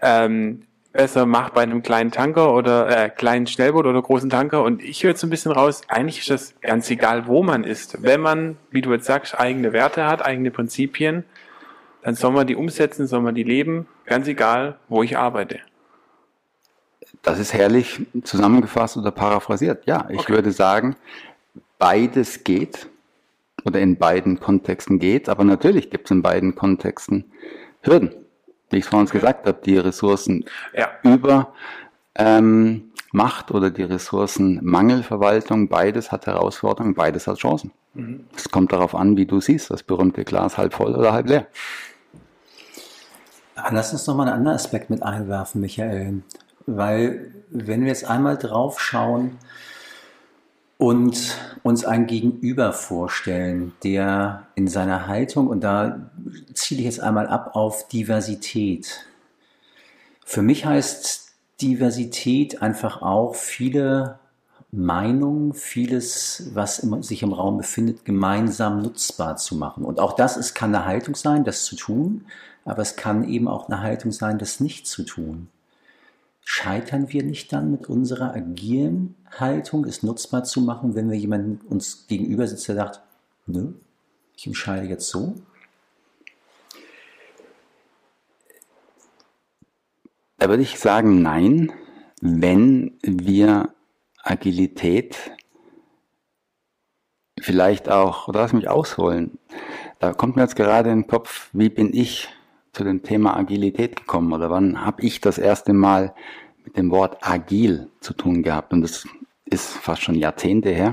ähm, 0.00 0.62
besser 0.94 1.26
macht 1.26 1.54
bei 1.54 1.62
einem 1.62 1.82
kleinen 1.82 2.12
Tanker 2.12 2.54
oder 2.54 2.88
äh, 2.88 3.10
kleinen 3.10 3.46
Schnellboot 3.46 3.84
oder 3.84 4.00
großen 4.00 4.30
Tanker. 4.30 4.62
Und 4.62 4.82
ich 4.82 5.02
höre 5.02 5.10
jetzt 5.10 5.20
so 5.20 5.26
ein 5.26 5.30
bisschen 5.30 5.52
raus, 5.52 5.82
eigentlich 5.88 6.20
ist 6.20 6.30
das 6.30 6.54
ganz 6.60 6.88
egal, 6.88 7.26
wo 7.26 7.42
man 7.42 7.64
ist. 7.64 8.02
Wenn 8.02 8.20
man, 8.20 8.56
wie 8.70 8.80
du 8.80 8.92
jetzt 8.92 9.04
sagst, 9.04 9.38
eigene 9.38 9.72
Werte 9.72 10.06
hat, 10.06 10.24
eigene 10.24 10.52
Prinzipien, 10.52 11.24
dann 12.02 12.14
soll 12.14 12.30
man 12.30 12.46
die 12.46 12.54
umsetzen, 12.54 13.06
soll 13.06 13.22
man 13.22 13.34
die 13.34 13.42
leben, 13.42 13.86
ganz 14.06 14.28
egal, 14.28 14.76
wo 14.88 15.02
ich 15.02 15.18
arbeite. 15.18 15.58
Das 17.24 17.38
ist 17.38 17.54
herrlich 17.54 18.02
zusammengefasst 18.22 18.96
oder 18.96 19.10
paraphrasiert. 19.10 19.86
Ja, 19.86 20.06
ich 20.10 20.20
okay. 20.20 20.34
würde 20.34 20.52
sagen, 20.52 20.94
beides 21.78 22.44
geht 22.44 22.86
oder 23.64 23.80
in 23.80 23.96
beiden 23.96 24.38
Kontexten 24.40 24.98
geht, 24.98 25.28
aber 25.28 25.42
natürlich 25.42 25.90
gibt 25.90 26.06
es 26.06 26.10
in 26.10 26.22
beiden 26.22 26.54
Kontexten 26.54 27.24
Hürden. 27.80 28.14
Wie 28.70 28.76
ich 28.76 28.84
vorhin 28.84 29.08
gesagt 29.08 29.46
habe, 29.46 29.58
die 29.64 29.78
Ressourcen 29.78 30.44
ja. 30.76 30.90
über 31.02 31.54
ähm, 32.14 32.92
Macht 33.12 33.50
oder 33.52 33.70
die 33.70 33.84
Ressourcenmangelverwaltung, 33.84 35.68
beides 35.68 36.12
hat 36.12 36.26
Herausforderungen, 36.26 36.94
beides 36.94 37.26
hat 37.26 37.38
Chancen. 37.38 37.70
Mhm. 37.94 38.24
Es 38.36 38.50
kommt 38.50 38.72
darauf 38.72 38.94
an, 38.94 39.16
wie 39.16 39.24
du 39.24 39.40
siehst, 39.40 39.70
das 39.70 39.82
berühmte 39.82 40.24
Glas 40.24 40.58
halb 40.58 40.74
voll 40.74 40.94
oder 40.94 41.12
halb 41.12 41.28
leer. 41.28 41.46
Lass 43.70 43.92
uns 43.92 44.06
noch 44.06 44.16
mal 44.16 44.24
einen 44.24 44.38
anderen 44.38 44.56
Aspekt 44.56 44.90
mit 44.90 45.02
einwerfen, 45.02 45.60
Michael. 45.60 46.22
Weil 46.66 47.32
wenn 47.50 47.82
wir 47.82 47.88
jetzt 47.88 48.04
einmal 48.04 48.36
drauf 48.36 48.80
schauen 48.80 49.38
und 50.78 51.38
uns 51.62 51.84
ein 51.84 52.06
Gegenüber 52.06 52.72
vorstellen, 52.72 53.72
der 53.84 54.46
in 54.54 54.68
seiner 54.68 55.06
Haltung, 55.06 55.48
und 55.48 55.62
da 55.62 56.10
ziele 56.52 56.80
ich 56.80 56.86
jetzt 56.86 57.00
einmal 57.00 57.26
ab 57.26 57.54
auf 57.54 57.88
Diversität. 57.88 59.06
Für 60.24 60.42
mich 60.42 60.66
heißt 60.66 61.32
Diversität 61.60 62.60
einfach 62.60 63.02
auch 63.02 63.34
viele 63.34 64.18
Meinungen, 64.72 65.54
vieles, 65.54 66.50
was 66.54 66.78
sich 66.78 67.22
im 67.22 67.32
Raum 67.32 67.58
befindet, 67.58 68.04
gemeinsam 68.04 68.82
nutzbar 68.82 69.36
zu 69.36 69.54
machen. 69.54 69.84
Und 69.84 70.00
auch 70.00 70.14
das 70.14 70.36
es 70.36 70.54
kann 70.54 70.74
eine 70.74 70.84
Haltung 70.84 71.14
sein, 71.14 71.44
das 71.44 71.64
zu 71.64 71.76
tun, 71.76 72.26
aber 72.64 72.82
es 72.82 72.96
kann 72.96 73.28
eben 73.28 73.46
auch 73.46 73.68
eine 73.68 73.80
Haltung 73.80 74.10
sein, 74.10 74.38
das 74.38 74.58
nicht 74.58 74.88
zu 74.88 75.04
tun. 75.04 75.48
Scheitern 76.44 77.10
wir 77.10 77.24
nicht 77.24 77.52
dann 77.52 77.70
mit 77.70 77.88
unserer 77.88 78.34
agilen 78.34 79.16
Haltung, 79.38 79.86
es 79.86 80.02
nutzbar 80.02 80.44
zu 80.44 80.60
machen, 80.60 80.94
wenn 80.94 81.10
wir 81.10 81.16
jemanden 81.16 81.66
uns 81.66 82.06
gegenüber 82.06 82.46
sitzt, 82.46 82.68
der 82.68 82.76
sagt, 82.76 83.00
nö, 83.46 83.72
ich 84.36 84.46
entscheide 84.46 84.86
jetzt 84.86 85.08
so? 85.08 85.34
Da 90.38 90.50
würde 90.50 90.62
ich 90.62 90.78
sagen, 90.78 91.22
nein, 91.22 91.72
wenn 92.20 92.98
wir 93.02 93.74
Agilität 94.22 95.32
vielleicht 97.40 97.88
auch, 97.88 98.28
oder 98.28 98.40
lass 98.40 98.52
mich 98.52 98.68
ausholen, 98.68 99.38
da 99.98 100.12
kommt 100.12 100.36
mir 100.36 100.42
jetzt 100.42 100.56
gerade 100.56 100.90
in 100.90 101.02
den 101.02 101.06
Kopf, 101.06 101.48
wie 101.54 101.70
bin 101.70 101.94
ich 101.94 102.28
zu 102.74 102.84
dem 102.84 103.02
Thema 103.02 103.36
Agilität 103.36 103.96
gekommen 103.96 104.32
oder 104.32 104.50
wann 104.50 104.84
habe 104.84 105.02
ich 105.02 105.20
das 105.20 105.38
erste 105.38 105.72
Mal 105.72 106.14
mit 106.64 106.76
dem 106.76 106.90
Wort 106.90 107.18
agil 107.20 107.88
zu 108.00 108.14
tun 108.14 108.42
gehabt? 108.42 108.72
Und 108.72 108.82
das 108.82 109.06
ist 109.44 109.68
fast 109.68 110.02
schon 110.02 110.14
Jahrzehnte 110.14 110.70
her. 110.70 110.90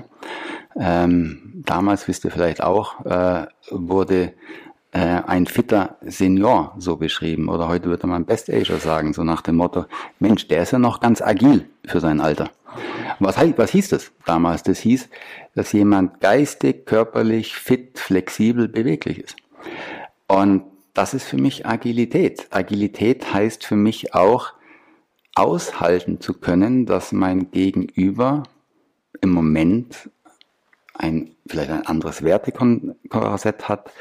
Ähm, 0.80 1.63
damals, 1.65 2.08
wisst 2.08 2.24
ihr 2.26 2.32
vielleicht 2.32 2.62
auch, 2.62 3.06
äh, 3.06 3.48
wurde 3.72 4.34
äh, 4.91 5.00
ein 5.00 5.46
fitter 5.46 5.98
Senior 6.02 6.76
so 6.78 6.98
beschrieben. 6.98 7.50
Oder 7.50 7.67
heute 7.67 7.89
würde 7.89 8.08
man 8.08 8.26
Best 8.26 8.50
Ager 8.50 8.78
sagen, 8.78 9.13
so 9.13 9.24
nach 9.24 9.41
dem 9.41 9.56
Motto, 9.56 9.86
Mensch, 10.20 10.48
der 10.48 10.63
ist 10.63 10.72
ja 10.72 10.80
noch 10.80 11.00
ganz 11.00 11.22
agil 11.22 11.65
für 11.86 12.00
sein 12.00 12.22
Alter. 12.22 12.50
Was, 13.20 13.36
was 13.58 13.72
hieß 13.72 13.89
das 13.89 14.12
damals? 14.26 14.63
Das 14.63 14.80
hieß, 14.80 15.10
dass 15.56 15.74
jemand 15.74 16.22
geistig, 16.22 16.86
körperlich, 16.86 17.56
fit, 17.56 18.00
flexibel, 18.00 18.67
beweglich 18.67 19.20
ist. 19.20 19.36
Und 20.28 20.63
das 20.93 21.13
ist 21.13 21.23
für 21.23 21.38
mich 21.38 21.65
Agilität. 21.65 22.47
Agilität 22.51 23.34
heißt 23.34 23.65
für 23.65 23.75
mich 23.75 24.13
auch, 24.13 24.54
aushalten 25.36 26.19
zu 26.19 26.34
können, 26.34 26.86
dass 26.86 27.12
mein 27.12 27.51
Gegenüber 27.51 28.43
im 29.21 29.30
Moment 29.32 30.10
ein, 30.93 31.32
vielleicht 31.47 31.71
ein 31.71 31.86
anderes 31.86 32.23
Wertekorsett 32.23 33.69
hat, 33.69 33.91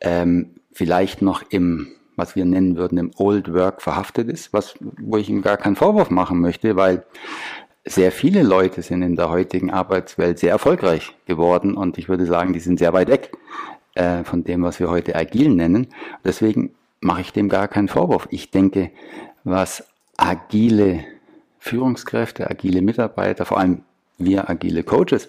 ähm, 0.00 0.54
vielleicht 0.72 1.20
noch 1.22 1.42
im, 1.50 1.88
was 2.16 2.36
wir 2.36 2.44
nennen 2.44 2.76
würden, 2.76 2.98
im 2.98 3.10
Old 3.16 3.52
Work 3.52 3.82
verhaftet 3.82 4.28
ist, 4.28 4.52
was, 4.52 4.74
wo 4.80 5.18
ich 5.18 5.28
ihm 5.28 5.42
gar 5.42 5.56
keinen 5.58 5.76
Vorwurf 5.76 6.10
machen 6.10 6.40
möchte, 6.40 6.76
weil 6.76 7.04
sehr 7.84 8.12
viele 8.12 8.42
Leute 8.42 8.80
sind 8.82 9.02
in 9.02 9.16
der 9.16 9.28
heutigen 9.28 9.70
Arbeitswelt 9.70 10.38
sehr 10.38 10.52
erfolgreich 10.52 11.14
geworden 11.26 11.74
und 11.74 11.98
ich 11.98 12.08
würde 12.08 12.26
sagen, 12.26 12.52
die 12.52 12.60
sind 12.60 12.78
sehr 12.78 12.92
weit 12.92 13.08
weg 13.08 13.32
äh, 13.94 14.24
von 14.24 14.44
dem, 14.44 14.62
was 14.62 14.80
wir 14.80 14.90
heute 14.90 15.16
agil 15.16 15.50
nennen. 15.50 15.88
Deswegen 16.24 16.74
mache 17.00 17.20
ich 17.20 17.32
dem 17.32 17.48
gar 17.48 17.68
keinen 17.68 17.88
Vorwurf. 17.88 18.28
Ich 18.30 18.50
denke, 18.50 18.90
was 19.44 19.84
agile 20.16 21.04
Führungskräfte, 21.58 22.50
agile 22.50 22.82
Mitarbeiter, 22.82 23.44
vor 23.44 23.58
allem 23.58 23.82
wir 24.18 24.48
agile 24.48 24.82
Coaches, 24.82 25.28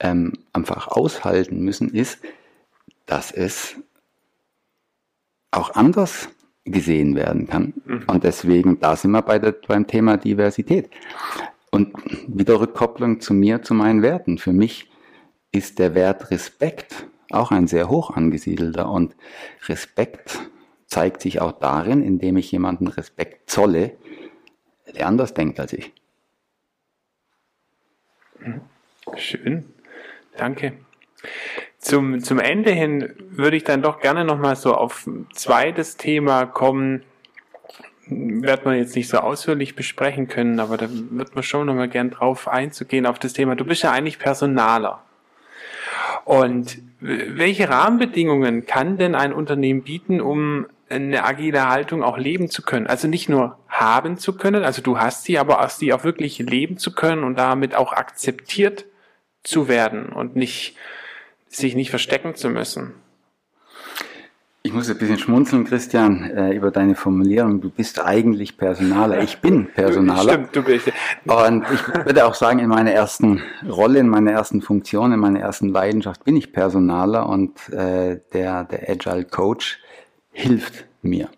ähm, 0.00 0.32
einfach 0.52 0.88
aushalten 0.88 1.60
müssen, 1.60 1.90
ist, 1.90 2.20
dass 3.06 3.32
es 3.32 3.76
auch 5.50 5.74
anders 5.74 6.28
gesehen 6.64 7.16
werden 7.16 7.46
kann. 7.46 7.74
Mhm. 7.84 8.04
Und 8.06 8.24
deswegen, 8.24 8.78
da 8.80 8.96
sind 8.96 9.10
wir 9.12 9.22
bei 9.22 9.38
der, 9.38 9.52
beim 9.66 9.86
Thema 9.86 10.16
Diversität. 10.16 10.90
Und 11.70 11.92
wieder 12.26 12.60
Rückkopplung 12.60 13.20
zu 13.20 13.34
mir, 13.34 13.62
zu 13.62 13.74
meinen 13.74 14.02
Werten. 14.02 14.38
Für 14.38 14.52
mich 14.52 14.90
ist 15.52 15.78
der 15.78 15.94
Wert 15.94 16.30
Respekt 16.30 17.06
auch 17.30 17.50
ein 17.50 17.66
sehr 17.66 17.88
hoch 17.88 18.10
angesiedelter. 18.10 18.90
Und 18.90 19.16
Respekt 19.66 20.50
zeigt 20.86 21.22
sich 21.22 21.40
auch 21.40 21.52
darin, 21.52 22.02
indem 22.02 22.36
ich 22.36 22.50
jemanden 22.50 22.86
Respekt 22.86 23.50
zolle, 23.50 23.96
der 24.96 25.06
anders 25.06 25.34
denkt 25.34 25.60
als 25.60 25.72
ich. 25.72 25.92
Schön, 29.16 29.64
danke. 30.36 30.78
Zum, 31.78 32.20
zum 32.20 32.38
Ende 32.38 32.72
hin 32.72 33.14
würde 33.30 33.56
ich 33.56 33.64
dann 33.64 33.82
doch 33.82 34.00
gerne 34.00 34.24
nochmal 34.24 34.56
so 34.56 34.74
auf 34.74 35.06
ein 35.06 35.26
zweites 35.32 35.96
Thema 35.96 36.46
kommen, 36.46 37.04
wird 38.06 38.64
man 38.64 38.76
jetzt 38.76 38.96
nicht 38.96 39.08
so 39.08 39.18
ausführlich 39.18 39.76
besprechen 39.76 40.28
können, 40.28 40.60
aber 40.60 40.76
da 40.76 40.88
wird 40.90 41.34
man 41.34 41.44
schon 41.44 41.66
nochmal 41.66 41.88
gern 41.88 42.10
drauf 42.10 42.48
einzugehen 42.48 43.06
auf 43.06 43.18
das 43.18 43.32
Thema. 43.34 43.54
Du 43.54 43.64
bist 43.64 43.82
ja 43.82 43.92
eigentlich 43.92 44.18
Personaler. 44.18 45.02
Und 46.24 46.78
welche 47.00 47.68
Rahmenbedingungen 47.68 48.66
kann 48.66 48.96
denn 48.96 49.14
ein 49.14 49.32
Unternehmen 49.32 49.82
bieten, 49.82 50.20
um 50.20 50.66
eine 50.88 51.24
agile 51.24 51.68
Haltung 51.68 52.02
auch 52.02 52.18
leben 52.18 52.50
zu 52.50 52.62
können? 52.62 52.86
Also 52.86 53.08
nicht 53.08 53.28
nur 53.28 53.58
haben 53.68 54.18
zu 54.18 54.36
können, 54.36 54.64
also 54.64 54.82
du 54.82 54.98
hast 54.98 55.24
sie, 55.24 55.38
aber 55.38 55.64
auch 55.64 55.70
sie 55.70 55.92
auch 55.92 56.04
wirklich 56.04 56.38
leben 56.38 56.78
zu 56.78 56.92
können 56.94 57.24
und 57.24 57.36
damit 57.36 57.74
auch 57.74 57.92
akzeptiert 57.92 58.86
zu 59.42 59.68
werden 59.68 60.08
und 60.08 60.34
nicht 60.34 60.76
sich 61.46 61.74
nicht 61.74 61.90
verstecken 61.90 62.34
zu 62.34 62.50
müssen. 62.50 62.94
Ich 64.62 64.72
muss 64.72 64.90
ein 64.90 64.98
bisschen 64.98 65.18
schmunzeln, 65.18 65.64
Christian, 65.64 66.24
äh, 66.24 66.52
über 66.52 66.70
deine 66.70 66.96
Formulierung. 66.96 67.60
Du 67.60 67.70
bist 67.70 68.04
eigentlich 68.04 68.56
Personaler. 68.56 69.22
Ich 69.22 69.38
bin 69.40 69.66
Personaler. 69.74 70.32
Stimmt, 70.32 70.56
du 70.56 70.62
bist. 70.62 70.92
Und 71.24 71.64
ich 71.72 71.86
würde 72.04 72.26
auch 72.26 72.34
sagen, 72.34 72.58
in 72.58 72.68
meiner 72.68 72.90
ersten 72.90 73.40
Rolle, 73.68 74.00
in 74.00 74.08
meiner 74.08 74.32
ersten 74.32 74.60
Funktion, 74.60 75.12
in 75.12 75.20
meiner 75.20 75.40
ersten 75.40 75.68
Leidenschaft 75.68 76.24
bin 76.24 76.36
ich 76.36 76.52
Personaler 76.52 77.28
und 77.28 77.68
äh, 77.70 78.20
der, 78.32 78.64
der 78.64 78.90
Agile 78.90 79.24
Coach 79.24 79.78
hilft 80.32 80.86
mir. 81.02 81.28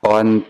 Und 0.00 0.44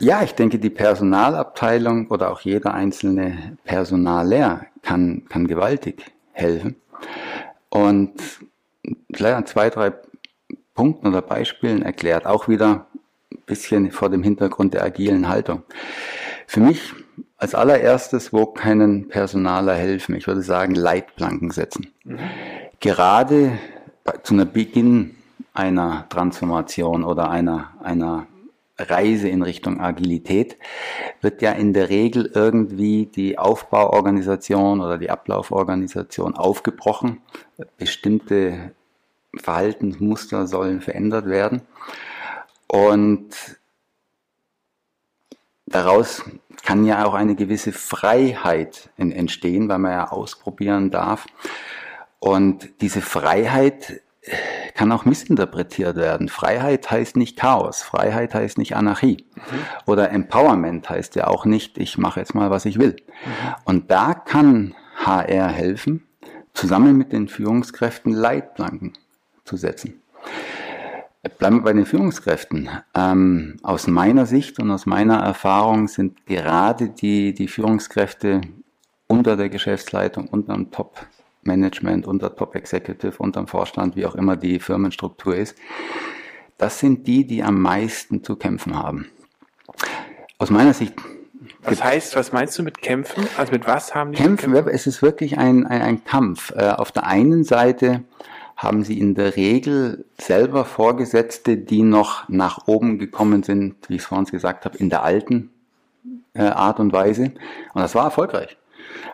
ja, 0.00 0.22
ich 0.22 0.34
denke, 0.34 0.58
die 0.58 0.70
Personalabteilung 0.70 2.08
oder 2.08 2.30
auch 2.30 2.40
jeder 2.40 2.74
einzelne 2.74 3.56
Personaler 3.64 4.66
kann, 4.82 5.22
kann 5.28 5.46
gewaltig 5.46 6.04
helfen. 6.32 6.76
Und 7.70 8.12
vielleicht 9.12 9.36
an 9.36 9.46
zwei, 9.46 9.70
drei 9.70 9.92
Punkten 10.76 11.08
oder 11.08 11.22
Beispielen 11.22 11.82
erklärt, 11.82 12.26
auch 12.26 12.46
wieder 12.46 12.86
ein 13.32 13.42
bisschen 13.46 13.90
vor 13.90 14.10
dem 14.10 14.22
Hintergrund 14.22 14.74
der 14.74 14.84
agilen 14.84 15.28
Haltung. 15.28 15.62
Für 16.46 16.60
mich 16.60 16.92
als 17.38 17.54
allererstes, 17.54 18.32
wo 18.32 18.46
können 18.46 19.08
Personaler 19.08 19.74
helfen? 19.74 20.14
Ich 20.14 20.26
würde 20.26 20.42
sagen, 20.42 20.74
Leitplanken 20.74 21.50
setzen. 21.50 21.88
Mhm. 22.04 22.18
Gerade 22.80 23.58
zu 24.22 24.36
Beginn 24.46 25.16
einer 25.52 26.06
Transformation 26.08 27.02
oder 27.02 27.30
einer, 27.30 27.72
einer 27.82 28.26
Reise 28.78 29.28
in 29.28 29.42
Richtung 29.42 29.80
Agilität 29.80 30.58
wird 31.22 31.40
ja 31.40 31.52
in 31.52 31.72
der 31.72 31.88
Regel 31.88 32.30
irgendwie 32.34 33.06
die 33.06 33.38
Aufbauorganisation 33.38 34.80
oder 34.80 34.98
die 34.98 35.10
Ablauforganisation 35.10 36.34
aufgebrochen. 36.34 37.22
Bestimmte 37.78 38.72
Verhaltensmuster 39.38 40.46
sollen 40.46 40.80
verändert 40.80 41.26
werden. 41.26 41.62
Und 42.68 43.28
daraus 45.66 46.22
kann 46.64 46.84
ja 46.84 47.04
auch 47.04 47.14
eine 47.14 47.34
gewisse 47.34 47.72
Freiheit 47.72 48.90
entstehen, 48.96 49.68
weil 49.68 49.78
man 49.78 49.92
ja 49.92 50.10
ausprobieren 50.10 50.90
darf. 50.90 51.26
Und 52.18 52.80
diese 52.80 53.02
Freiheit 53.02 54.02
kann 54.74 54.90
auch 54.92 55.04
missinterpretiert 55.04 55.96
werden. 55.96 56.28
Freiheit 56.28 56.90
heißt 56.90 57.16
nicht 57.16 57.38
Chaos, 57.38 57.82
Freiheit 57.82 58.34
heißt 58.34 58.58
nicht 58.58 58.74
Anarchie. 58.74 59.24
Mhm. 59.34 59.40
Oder 59.86 60.10
Empowerment 60.10 60.90
heißt 60.90 61.14
ja 61.14 61.28
auch 61.28 61.44
nicht, 61.44 61.78
ich 61.78 61.98
mache 61.98 62.20
jetzt 62.20 62.34
mal, 62.34 62.50
was 62.50 62.64
ich 62.64 62.78
will. 62.78 62.96
Mhm. 62.96 63.54
Und 63.64 63.90
da 63.90 64.14
kann 64.14 64.74
HR 64.96 65.48
helfen, 65.48 66.06
zusammen 66.54 66.96
mit 66.96 67.12
den 67.12 67.28
Führungskräften 67.28 68.12
Leitplanken 68.12 68.94
zu 69.46 69.56
setzen. 69.56 70.02
Bleiben 71.38 71.56
wir 71.56 71.62
bei 71.62 71.72
den 71.72 71.86
Führungskräften. 71.86 72.68
Ähm, 72.94 73.56
aus 73.62 73.86
meiner 73.86 74.26
Sicht 74.26 74.60
und 74.60 74.70
aus 74.70 74.86
meiner 74.86 75.18
Erfahrung 75.18 75.88
sind 75.88 76.24
gerade 76.26 76.88
die, 76.88 77.34
die 77.34 77.48
Führungskräfte 77.48 78.42
unter 79.08 79.36
der 79.36 79.48
Geschäftsleitung, 79.48 80.28
unter 80.28 80.54
dem 80.54 80.70
Top-Management, 80.70 82.06
unter 82.06 82.34
Top-Executive, 82.34 83.14
unter 83.18 83.40
dem 83.40 83.48
Vorstand, 83.48 83.96
wie 83.96 84.06
auch 84.06 84.14
immer 84.14 84.36
die 84.36 84.60
Firmenstruktur 84.60 85.34
ist, 85.34 85.56
das 86.58 86.78
sind 86.78 87.06
die, 87.06 87.26
die 87.26 87.42
am 87.42 87.60
meisten 87.60 88.22
zu 88.22 88.36
kämpfen 88.36 88.76
haben. 88.76 89.06
Aus 90.38 90.50
meiner 90.50 90.74
Sicht 90.74 90.94
was 91.62 91.82
heißt, 91.82 92.16
was 92.16 92.32
meinst 92.32 92.58
du 92.58 92.62
mit 92.62 92.80
kämpfen? 92.80 93.26
Also 93.36 93.52
mit 93.52 93.66
was 93.66 93.94
haben 93.94 94.12
die 94.12 94.22
kämpfen? 94.22 94.54
Es 94.54 94.86
ist 94.86 95.02
wirklich 95.02 95.38
ein, 95.38 95.66
ein, 95.66 95.82
ein 95.82 96.04
Kampf. 96.04 96.52
Äh, 96.56 96.70
auf 96.70 96.92
der 96.92 97.06
einen 97.06 97.44
Seite 97.44 98.04
haben 98.56 98.84
sie 98.84 98.98
in 98.98 99.14
der 99.14 99.36
Regel 99.36 100.06
selber 100.18 100.64
Vorgesetzte, 100.64 101.58
die 101.58 101.82
noch 101.82 102.28
nach 102.28 102.66
oben 102.66 102.98
gekommen 102.98 103.42
sind, 103.42 103.76
wie 103.88 103.96
ich 103.96 104.02
es 104.02 104.06
vorhin 104.06 104.24
gesagt 104.26 104.64
habe, 104.64 104.78
in 104.78 104.88
der 104.88 105.02
alten 105.02 105.50
äh, 106.32 106.42
Art 106.42 106.80
und 106.80 106.92
Weise. 106.92 107.32
Und 107.74 107.82
das 107.82 107.94
war 107.94 108.04
erfolgreich. 108.04 108.56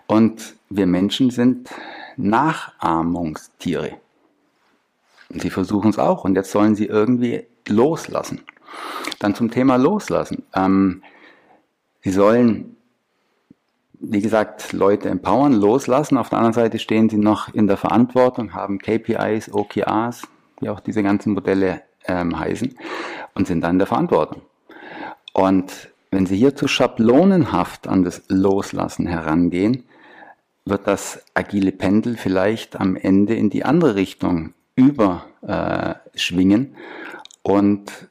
Und 0.06 0.54
wir 0.70 0.86
Menschen 0.86 1.30
sind 1.30 1.70
Nachahmungstiere. 2.16 3.96
Sie 5.30 5.50
versuchen 5.50 5.90
es 5.90 5.98
auch. 5.98 6.24
Und 6.24 6.36
jetzt 6.36 6.52
sollen 6.52 6.76
sie 6.76 6.86
irgendwie 6.86 7.44
loslassen. 7.66 8.42
Dann 9.18 9.34
zum 9.34 9.50
Thema 9.50 9.76
Loslassen. 9.76 10.44
Ähm, 10.54 11.02
sie 12.02 12.10
sollen 12.10 12.76
wie 14.02 14.20
gesagt, 14.20 14.72
Leute 14.72 15.08
empowern, 15.08 15.52
loslassen. 15.52 16.18
Auf 16.18 16.28
der 16.28 16.38
anderen 16.38 16.54
Seite 16.54 16.78
stehen 16.78 17.08
sie 17.08 17.18
noch 17.18 17.54
in 17.54 17.68
der 17.68 17.76
Verantwortung, 17.76 18.52
haben 18.52 18.78
KPIs, 18.78 19.52
OKRs, 19.52 20.22
wie 20.60 20.68
auch 20.68 20.80
diese 20.80 21.02
ganzen 21.02 21.34
Modelle 21.34 21.82
ähm, 22.06 22.38
heißen, 22.38 22.76
und 23.34 23.46
sind 23.46 23.62
dann 23.62 23.72
in 23.72 23.78
der 23.78 23.86
Verantwortung. 23.86 24.42
Und 25.32 25.90
wenn 26.10 26.26
Sie 26.26 26.36
hier 26.36 26.54
zu 26.54 26.68
schablonenhaft 26.68 27.88
an 27.88 28.04
das 28.04 28.24
Loslassen 28.28 29.06
herangehen, 29.06 29.84
wird 30.64 30.86
das 30.86 31.24
agile 31.32 31.72
Pendel 31.72 32.16
vielleicht 32.16 32.78
am 32.78 32.96
Ende 32.96 33.34
in 33.34 33.50
die 33.50 33.64
andere 33.64 33.94
Richtung 33.94 34.54
überschwingen 34.74 36.74
äh, 36.74 36.78
und 37.42 38.10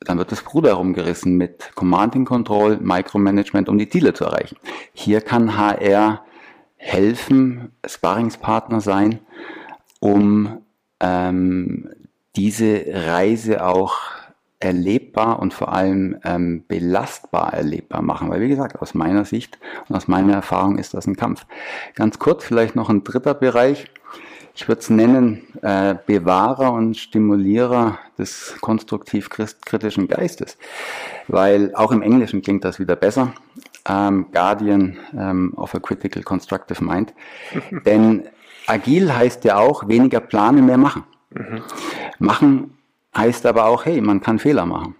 dann 0.00 0.18
wird 0.18 0.32
das 0.32 0.42
Bruder 0.42 0.70
herumgerissen 0.70 1.36
mit 1.36 1.74
Command 1.74 2.24
Control, 2.26 2.78
Micromanagement, 2.80 3.68
um 3.68 3.78
die 3.78 3.88
Ziele 3.88 4.14
zu 4.14 4.24
erreichen. 4.24 4.56
Hier 4.92 5.20
kann 5.20 5.56
HR 5.56 6.24
helfen, 6.76 7.72
Sparringspartner 7.86 8.80
sein, 8.80 9.20
um 10.00 10.62
ähm, 11.00 11.90
diese 12.36 12.84
Reise 12.88 13.64
auch 13.64 13.98
erlebbar 14.60 15.38
und 15.38 15.54
vor 15.54 15.72
allem 15.72 16.18
ähm, 16.24 16.64
belastbar 16.68 17.52
erlebbar 17.52 18.02
machen. 18.02 18.30
Weil 18.30 18.40
wie 18.40 18.48
gesagt, 18.48 18.80
aus 18.80 18.94
meiner 18.94 19.24
Sicht 19.24 19.58
und 19.88 19.96
aus 19.96 20.08
meiner 20.08 20.34
Erfahrung 20.34 20.78
ist 20.78 20.94
das 20.94 21.06
ein 21.06 21.16
Kampf. 21.16 21.46
Ganz 21.94 22.18
kurz 22.18 22.44
vielleicht 22.44 22.76
noch 22.76 22.88
ein 22.88 23.04
dritter 23.04 23.34
Bereich 23.34 23.90
ich 24.54 24.68
würde 24.68 24.80
es 24.80 24.90
nennen, 24.90 25.46
äh, 25.62 25.94
Bewahrer 26.06 26.72
und 26.72 26.96
Stimulierer 26.96 27.98
des 28.18 28.54
konstruktiv-kritischen 28.60 30.08
Geistes. 30.08 30.58
Weil 31.28 31.74
auch 31.74 31.92
im 31.92 32.02
Englischen 32.02 32.42
klingt 32.42 32.64
das 32.64 32.78
wieder 32.78 32.96
besser. 32.96 33.32
Ähm, 33.88 34.26
Guardian 34.32 34.98
ähm, 35.16 35.54
of 35.56 35.74
a 35.74 35.78
Critical 35.78 36.22
Constructive 36.22 36.84
Mind. 36.84 37.14
Denn 37.86 38.28
agil 38.66 39.14
heißt 39.14 39.44
ja 39.44 39.56
auch 39.56 39.88
weniger 39.88 40.20
planen, 40.20 40.66
mehr 40.66 40.78
machen. 40.78 41.04
Mhm. 41.30 41.62
Machen 42.18 42.76
heißt 43.16 43.46
aber 43.46 43.66
auch, 43.66 43.86
hey, 43.86 44.00
man 44.00 44.20
kann 44.20 44.38
Fehler 44.38 44.66
machen. 44.66 44.94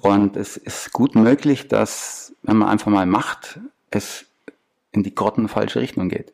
Und 0.00 0.36
es 0.36 0.56
ist 0.56 0.92
gut 0.92 1.14
möglich, 1.14 1.68
dass, 1.68 2.34
wenn 2.42 2.58
man 2.58 2.68
einfach 2.68 2.90
mal 2.90 3.06
macht, 3.06 3.60
es 3.90 4.26
in 4.92 5.02
die 5.02 5.14
grottenfalsche 5.14 5.80
Richtung 5.80 6.08
geht. 6.08 6.32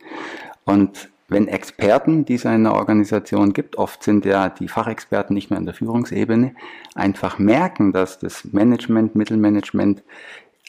Und 0.65 1.09
wenn 1.31 1.49
Experten, 1.49 2.25
die 2.25 2.35
es 2.35 2.45
in 2.45 2.51
einer 2.51 2.75
Organisation 2.75 3.53
gibt, 3.53 3.77
oft 3.77 4.03
sind 4.03 4.25
ja 4.25 4.49
die 4.49 4.69
Fachexperten 4.69 5.33
nicht 5.33 5.49
mehr 5.49 5.59
in 5.59 5.65
der 5.65 5.75
Führungsebene, 5.75 6.55
einfach 6.95 7.39
merken, 7.39 7.93
dass 7.93 8.19
das 8.19 8.45
Management, 8.45 9.15
Mittelmanagement 9.15 10.03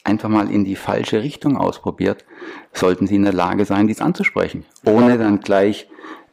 einfach 0.04 0.28
mal 0.28 0.50
in 0.50 0.64
die 0.64 0.76
falsche 0.76 1.22
Richtung 1.22 1.56
ausprobiert, 1.56 2.24
sollten 2.72 3.06
sie 3.06 3.16
in 3.16 3.24
der 3.24 3.32
Lage 3.32 3.64
sein, 3.64 3.88
dies 3.88 4.00
anzusprechen, 4.00 4.64
ohne 4.84 5.18
dann 5.18 5.40
gleich 5.40 5.88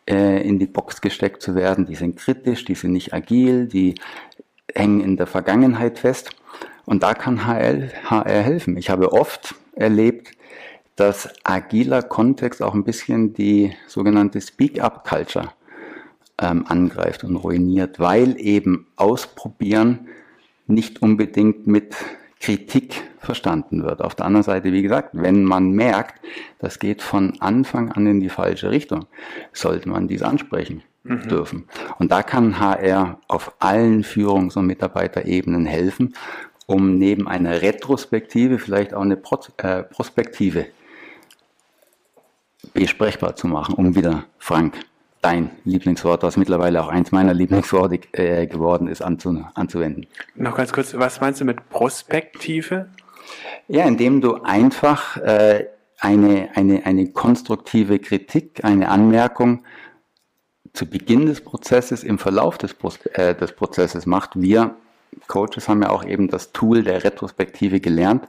äh, 0.08 0.48
in 0.48 0.60
die 0.60 0.68
Box 0.68 1.02
gesteckt 1.02 1.42
zu 1.42 1.56
werden. 1.56 1.88
Die 1.88 1.96
sind 1.96 2.18
kritisch, 2.18 2.65
die 2.65 2.76
sind 2.76 2.94
nicht 2.94 3.13
agil, 3.13 3.68
die 3.68 3.96
hängen 4.76 5.02
in 5.02 5.18
der 5.18 5.28
Vergangenheit 5.28 6.00
fest. 6.00 6.32
Und 6.86 7.04
da 7.04 7.13
kann 7.13 7.46
HL, 7.48 7.92
HR 8.06 8.42
helfen. 8.42 8.78
Ich 8.78 8.89
habe 8.89 9.12
oft 9.12 9.56
erlebt, 9.74 10.32
dass 11.00 11.30
agiler 11.46 12.02
Kontext 12.02 12.62
auch 12.62 12.74
ein 12.74 12.84
bisschen 12.84 13.34
die 13.34 13.74
sogenannte 13.88 14.42
Speak-up-Culture 14.42 15.54
ähm, 16.42 16.66
angreift 16.68 17.24
und 17.24 17.38
ruiniert, 17.38 18.00
weil 18.00 18.36
eben 18.40 18.88
Ausprobieren 18.98 20.10
nicht 20.68 21.02
unbedingt 21.02 21.68
mit 21.68 21.96
Kritik 22.42 23.02
verstanden 23.20 23.84
wird. 23.84 24.02
Auf 24.02 24.16
der 24.16 24.26
anderen 24.26 24.44
Seite, 24.44 24.72
wie 24.74 24.82
gesagt, 24.82 25.10
wenn 25.14 25.44
man 25.44 25.72
merkt, 25.72 26.22
das 26.60 26.80
geht 26.80 27.02
von 27.02 27.40
Anfang 27.40 27.92
an 27.92 28.06
in 28.06 28.20
die 28.20 28.30
falsche 28.30 28.70
Richtung, 28.70 29.06
sollte 29.54 29.90
man 29.90 30.08
dies 30.08 30.22
ansprechen 30.22 30.84
mhm. 31.04 31.28
dürfen. 31.28 31.66
Und 31.98 32.12
da 32.12 32.24
kann 32.24 32.60
HR 32.60 33.20
auf 33.28 33.54
allen 33.60 34.04
Führungs- 34.04 34.58
und 34.58 34.68
Mitarbeiterebenen 34.68 35.66
helfen, 35.66 36.14
um 36.66 36.98
neben 36.98 37.28
einer 37.28 37.62
Retrospektive 37.62 38.60
vielleicht 38.60 38.94
auch 38.94 39.02
eine 39.02 39.18
Pros 39.18 39.52
äh, 39.58 39.84
Prospektive 39.84 40.68
besprechbar 42.74 43.36
zu 43.36 43.48
machen, 43.48 43.76
um 43.76 43.95
wieder 43.95 44.26
Frank 44.38 44.80
dein 45.22 45.52
Lieblingswort, 45.65 46.24
was 46.24 46.38
mittlerweile 46.38 46.82
auch 46.82 46.88
eins 46.88 47.12
meiner 47.12 47.34
Lieblingsworte 47.34 48.00
äh, 48.13 48.48
geworden 48.48 48.88
ist, 48.88 49.02
anzu, 49.02 49.45
anzuwenden. 49.54 50.08
Noch 50.36 50.56
ganz 50.56 50.72
kurz, 50.72 50.93
was 50.93 51.19
meinst 51.19 51.41
du 51.41 51.45
mit 51.45 51.69
Prospektive? 51.69 52.88
Ja, 53.67 53.86
indem 53.86 54.22
du 54.22 54.41
einfach 54.43 55.17
äh, 55.17 55.67
eine, 56.00 56.50
eine, 56.56 56.86
eine 56.86 57.12
konstruktive 57.12 58.00
Kritik, 58.00 58.63
eine 58.63 58.89
Anmerkung 58.89 59.63
zu 60.74 60.86
Beginn 60.86 61.26
des 61.26 61.41
Prozesses, 61.41 62.04
im 62.04 62.17
Verlauf 62.17 62.58
des, 62.58 62.76
äh, 63.13 63.36
des 63.36 63.52
Prozesses 63.52 64.06
macht. 64.06 64.41
Wir 64.41 64.76
Coaches 65.28 65.67
haben 65.67 65.82
ja 65.82 65.89
auch 65.89 66.06
eben 66.06 66.30
das 66.30 66.52
Tool 66.52 66.84
der 66.84 67.04
Retrospektive 67.04 67.80
gelernt. 67.80 68.28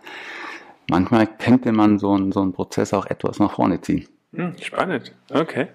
Manchmal 0.89 1.27
könnte 1.27 1.73
man 1.73 1.99
so 1.99 2.13
einen, 2.13 2.33
so 2.33 2.41
einen 2.41 2.53
Prozess 2.53 2.95
auch 2.95 3.07
etwas 3.07 3.39
nach 3.39 3.53
vorne 3.53 3.81
ziehen. 3.81 4.09
Hm, 4.33 4.55
spannend, 4.61 5.13
okay. 5.31 5.69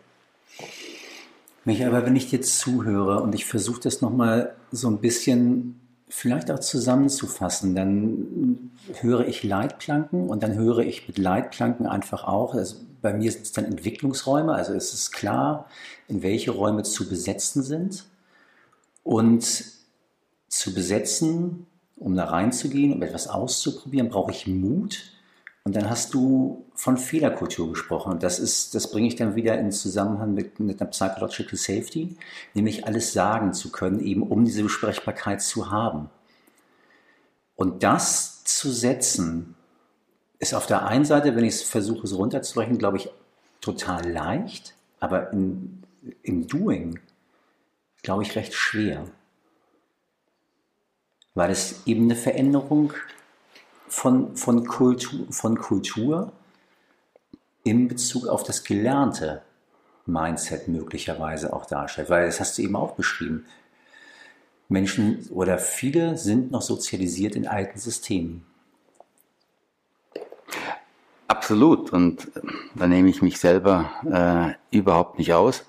Mich 1.66 1.86
aber, 1.86 2.06
wenn 2.06 2.16
ich 2.16 2.32
jetzt 2.32 2.60
zuhöre 2.60 3.22
und 3.22 3.34
ich 3.36 3.46
versuche 3.46 3.82
das 3.82 4.02
nochmal 4.02 4.56
so 4.72 4.88
ein 4.88 5.00
bisschen 5.00 5.80
vielleicht 6.08 6.52
auch 6.52 6.60
zusammenzufassen, 6.60 7.76
dann 7.76 8.72
höre 9.02 9.28
ich 9.28 9.44
Leitplanken 9.44 10.30
und 10.30 10.44
dann 10.44 10.54
höre 10.54 10.80
ich 10.80 11.08
mit 11.08 11.18
Leitplanken 11.18 11.88
einfach 11.88 12.24
auch, 12.24 12.54
also 12.54 12.78
bei 13.02 13.14
mir 13.14 13.32
sind 13.32 13.42
es 13.42 13.52
dann 13.52 13.66
Entwicklungsräume, 13.66 14.54
also 14.54 14.74
es 14.74 14.94
ist 14.94 15.12
klar, 15.12 15.68
in 16.08 16.22
welche 16.22 16.52
Räume 16.52 16.84
zu 16.84 17.10
besetzen 17.10 17.64
sind 17.64 18.06
und 19.04 19.66
zu 20.48 20.74
besetzen, 20.74 21.66
um 21.98 22.16
da 22.16 22.26
reinzugehen, 22.26 22.94
um 22.94 23.02
etwas 23.02 23.28
auszuprobieren, 23.28 24.10
brauche 24.10 24.32
ich 24.32 24.48
Mut 24.48 25.15
und 25.66 25.76
dann 25.76 25.90
hast 25.90 26.14
du 26.14 26.64
von 26.76 26.96
Fehlerkultur 26.96 27.70
gesprochen. 27.72 28.20
Das 28.20 28.38
ist, 28.38 28.76
das 28.76 28.92
bringe 28.92 29.08
ich 29.08 29.16
dann 29.16 29.36
wieder 29.36 29.58
in 29.58 29.72
Zusammenhang 29.72 30.36
mit, 30.36 30.60
mit 30.60 30.80
einer 30.80 30.92
Psychological 30.92 31.58
Safety, 31.58 32.16
nämlich 32.54 32.86
alles 32.86 33.14
sagen 33.14 33.52
zu 33.52 33.72
können, 33.72 34.00
eben 34.00 34.22
um 34.22 34.46
diese 34.46 34.62
Besprechbarkeit 34.62 35.42
zu 35.42 35.72
haben. 35.72 36.12
Und 37.56 37.82
das 37.82 38.44
zu 38.44 38.72
setzen, 38.72 39.56
ist 40.38 40.54
auf 40.54 40.68
der 40.68 40.86
einen 40.86 41.06
Seite, 41.06 41.36
wenn 41.36 41.46
ich 41.46 41.56
es 41.56 41.64
versuche, 41.64 42.06
so 42.06 42.18
runterzubrechen, 42.18 42.78
glaube 42.78 42.98
ich, 42.98 43.10
total 43.60 44.08
leicht, 44.08 44.76
aber 45.00 45.34
in, 45.34 45.82
im 46.22 46.48
Doing, 46.48 47.00
glaube 48.04 48.22
ich, 48.22 48.36
recht 48.36 48.54
schwer. 48.54 49.08
Weil 51.34 51.50
es 51.50 51.88
eben 51.88 52.04
eine 52.04 52.16
Veränderung 52.16 52.94
von, 53.96 54.36
von, 54.36 54.68
Kultur, 54.68 55.26
von 55.30 55.58
Kultur 55.58 56.34
in 57.64 57.88
Bezug 57.88 58.28
auf 58.28 58.44
das 58.44 58.66
gelernte 58.66 59.42
Mindset 60.06 60.68
möglicherweise 60.68 61.54
auch 61.54 61.66
darstellt. 61.66 62.10
Weil 62.10 62.26
das 62.26 62.42
hast 62.42 62.58
du 62.58 62.62
eben 62.62 62.76
auch 62.76 62.96
beschrieben. 62.96 63.46
Menschen 64.68 65.26
oder 65.30 65.58
viele 65.58 66.18
sind 66.18 66.52
noch 66.52 66.62
sozialisiert 66.62 67.38
in 67.38 67.48
alten 67.48 67.80
Systemen. 67.80 68.46
Absolut. 71.30 71.94
Und 71.94 72.30
da 72.76 72.88
nehme 72.88 73.10
ich 73.10 73.22
mich 73.22 73.40
selber 73.40 74.58
äh, 74.72 74.78
überhaupt 74.78 75.20
nicht 75.20 75.32
aus. 75.32 75.66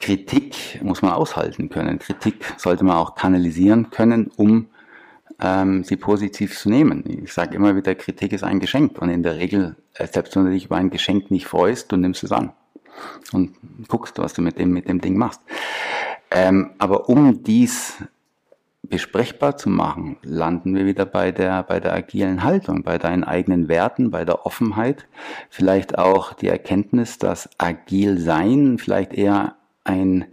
Kritik 0.00 0.80
muss 0.82 1.00
man 1.00 1.12
aushalten 1.12 1.70
können. 1.70 1.98
Kritik 1.98 2.44
sollte 2.58 2.84
man 2.84 2.98
auch 2.98 3.14
kanalisieren 3.14 3.88
können, 3.88 4.30
um 4.36 4.68
ähm, 5.40 5.84
sie 5.84 5.96
positiv 5.96 6.58
zu 6.58 6.68
nehmen. 6.68 7.04
Ich 7.24 7.32
sage 7.32 7.54
immer 7.54 7.76
wieder, 7.76 7.94
Kritik 7.94 8.32
ist 8.32 8.44
ein 8.44 8.60
Geschenk 8.60 9.00
und 9.00 9.08
in 9.08 9.22
der 9.22 9.36
Regel, 9.36 9.76
äh, 9.94 10.06
selbst 10.06 10.34
wenn 10.36 10.44
du 10.44 10.50
dich 10.50 10.66
über 10.66 10.76
ein 10.76 10.90
Geschenk 10.90 11.30
nicht 11.30 11.46
freust, 11.46 11.92
du 11.92 11.96
nimmst 11.96 12.24
es 12.24 12.32
an 12.32 12.52
und 13.32 13.54
guckst, 13.86 14.18
was 14.18 14.32
du 14.34 14.42
mit 14.42 14.58
dem, 14.58 14.72
mit 14.72 14.88
dem 14.88 15.00
Ding 15.00 15.16
machst. 15.16 15.40
Ähm, 16.30 16.70
aber 16.78 17.08
um 17.08 17.42
dies 17.44 18.02
besprechbar 18.82 19.56
zu 19.56 19.68
machen, 19.68 20.16
landen 20.22 20.74
wir 20.74 20.86
wieder 20.86 21.04
bei 21.04 21.30
der, 21.30 21.62
bei 21.62 21.78
der 21.78 21.92
agilen 21.94 22.42
Haltung, 22.42 22.82
bei 22.82 22.98
deinen 22.98 23.22
eigenen 23.22 23.68
Werten, 23.68 24.10
bei 24.10 24.24
der 24.24 24.46
Offenheit, 24.46 25.06
vielleicht 25.50 25.98
auch 25.98 26.32
die 26.32 26.48
Erkenntnis, 26.48 27.18
dass 27.18 27.50
agil 27.58 28.18
sein 28.18 28.78
vielleicht 28.78 29.12
eher 29.12 29.56
ein, 29.84 30.26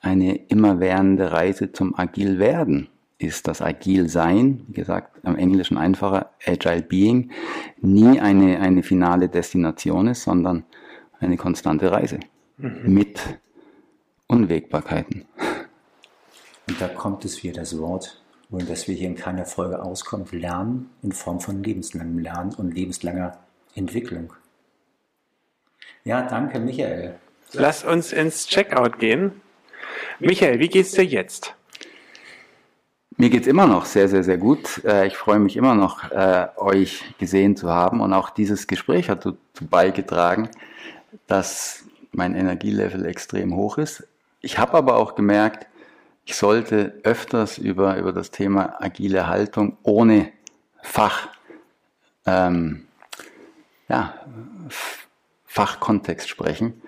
eine 0.00 0.36
immerwährende 0.36 1.32
Reise 1.32 1.72
zum 1.72 1.98
agil 1.98 2.38
werden 2.38 2.88
ist 3.18 3.48
das 3.48 3.60
Agil 3.60 4.08
Sein, 4.08 4.64
wie 4.68 4.74
gesagt, 4.74 5.24
am 5.24 5.36
Englischen 5.36 5.76
einfacher, 5.76 6.30
Agile 6.46 6.82
Being, 6.82 7.32
nie 7.80 8.20
eine, 8.20 8.60
eine 8.60 8.82
finale 8.82 9.28
Destination 9.28 10.06
ist, 10.06 10.22
sondern 10.22 10.64
eine 11.18 11.36
konstante 11.36 11.90
Reise 11.90 12.20
mhm. 12.56 12.82
mit 12.86 13.20
Unwägbarkeiten. 14.28 15.26
Und 16.68 16.80
da 16.80 16.88
kommt 16.88 17.24
es 17.24 17.42
wieder 17.42 17.60
das 17.60 17.76
Wort, 17.78 18.22
ohne 18.50 18.64
dass 18.64 18.86
wir 18.86 18.94
hier 18.94 19.08
in 19.08 19.16
keiner 19.16 19.46
Folge 19.46 19.82
auskommen, 19.82 20.26
Lernen 20.30 20.90
in 21.02 21.12
Form 21.12 21.40
von 21.40 21.62
lebenslangem 21.62 22.18
Lernen 22.18 22.54
und 22.54 22.72
lebenslanger 22.72 23.38
Entwicklung. 23.74 24.32
Ja, 26.04 26.22
danke, 26.22 26.60
Michael. 26.60 27.16
Lass 27.52 27.82
uns 27.82 28.12
ins 28.12 28.46
Checkout 28.46 28.98
gehen. 28.98 29.40
Michael, 30.20 30.60
wie 30.60 30.68
geht's 30.68 30.92
dir 30.92 31.04
jetzt? 31.04 31.54
Mir 33.20 33.30
geht's 33.30 33.48
immer 33.48 33.66
noch 33.66 33.84
sehr, 33.84 34.08
sehr, 34.08 34.22
sehr 34.22 34.38
gut. 34.38 34.84
Äh, 34.84 35.08
ich 35.08 35.16
freue 35.16 35.40
mich 35.40 35.56
immer 35.56 35.74
noch, 35.74 36.08
äh, 36.12 36.46
euch 36.56 37.02
gesehen 37.18 37.56
zu 37.56 37.68
haben. 37.68 38.00
Und 38.00 38.12
auch 38.12 38.30
dieses 38.30 38.68
Gespräch 38.68 39.10
hat 39.10 39.26
dazu 39.26 39.36
beigetragen, 39.68 40.48
dass 41.26 41.82
mein 42.12 42.36
Energielevel 42.36 43.04
extrem 43.06 43.56
hoch 43.56 43.76
ist. 43.76 44.06
Ich 44.40 44.60
habe 44.60 44.74
aber 44.74 44.96
auch 44.96 45.16
gemerkt, 45.16 45.66
ich 46.26 46.36
sollte 46.36 47.00
öfters 47.02 47.58
über, 47.58 47.96
über 47.96 48.12
das 48.12 48.30
Thema 48.30 48.76
agile 48.80 49.26
Haltung 49.26 49.78
ohne 49.82 50.30
Fach, 50.80 51.26
ähm, 52.24 52.86
ja, 53.88 54.14
Fachkontext 55.44 56.28
sprechen, 56.28 56.80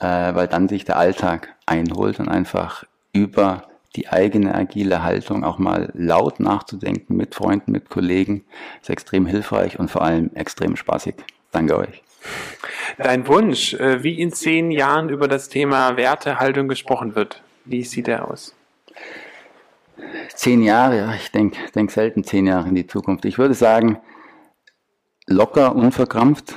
äh, 0.00 0.34
weil 0.34 0.48
dann 0.48 0.68
sich 0.68 0.84
der 0.84 0.98
Alltag 0.98 1.54
einholt 1.64 2.20
und 2.20 2.28
einfach 2.28 2.84
über 3.14 3.67
die 3.96 4.08
eigene 4.08 4.54
agile 4.54 5.02
Haltung 5.02 5.44
auch 5.44 5.58
mal 5.58 5.90
laut 5.94 6.40
nachzudenken 6.40 7.16
mit 7.16 7.34
Freunden, 7.34 7.72
mit 7.72 7.88
Kollegen, 7.88 8.44
ist 8.80 8.90
extrem 8.90 9.26
hilfreich 9.26 9.78
und 9.78 9.90
vor 9.90 10.02
allem 10.02 10.30
extrem 10.34 10.76
spaßig. 10.76 11.14
Danke 11.52 11.78
euch. 11.78 12.02
Dein 12.98 13.26
Wunsch, 13.26 13.74
äh, 13.74 14.02
wie 14.02 14.20
in 14.20 14.32
zehn 14.32 14.70
Jahren 14.70 15.08
über 15.08 15.28
das 15.28 15.48
Thema 15.48 15.96
Wertehaltung 15.96 16.68
gesprochen 16.68 17.14
wird, 17.14 17.42
wie 17.64 17.84
sieht 17.84 18.06
der 18.06 18.30
aus? 18.30 18.54
Zehn 20.34 20.62
Jahre, 20.62 20.96
ja, 20.96 21.14
ich 21.14 21.30
denke 21.32 21.58
denk 21.74 21.90
selten 21.90 22.24
zehn 22.24 22.46
Jahre 22.46 22.68
in 22.68 22.74
die 22.74 22.86
Zukunft. 22.86 23.24
Ich 23.24 23.38
würde 23.38 23.54
sagen, 23.54 23.98
locker, 25.26 25.74
unverkrampft, 25.74 26.54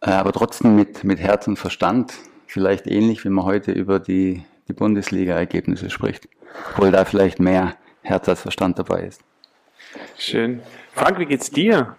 äh, 0.00 0.10
aber 0.10 0.32
trotzdem 0.32 0.76
mit, 0.76 1.04
mit 1.04 1.18
Herz 1.18 1.46
und 1.48 1.58
Verstand. 1.58 2.14
Vielleicht 2.46 2.86
ähnlich, 2.86 3.24
wie 3.24 3.28
man 3.28 3.44
heute 3.44 3.72
über 3.72 3.98
die 3.98 4.44
die 4.68 4.72
Bundesliga-Ergebnisse 4.72 5.90
spricht. 5.90 6.28
Obwohl 6.72 6.90
da 6.90 7.04
vielleicht 7.04 7.40
mehr 7.40 7.76
Herz 8.02 8.28
als 8.28 8.40
Verstand 8.40 8.78
dabei 8.78 9.02
ist. 9.02 9.20
Schön. 10.18 10.62
Frank, 10.92 11.18
wie 11.18 11.26
geht's 11.26 11.50
dir? 11.50 11.96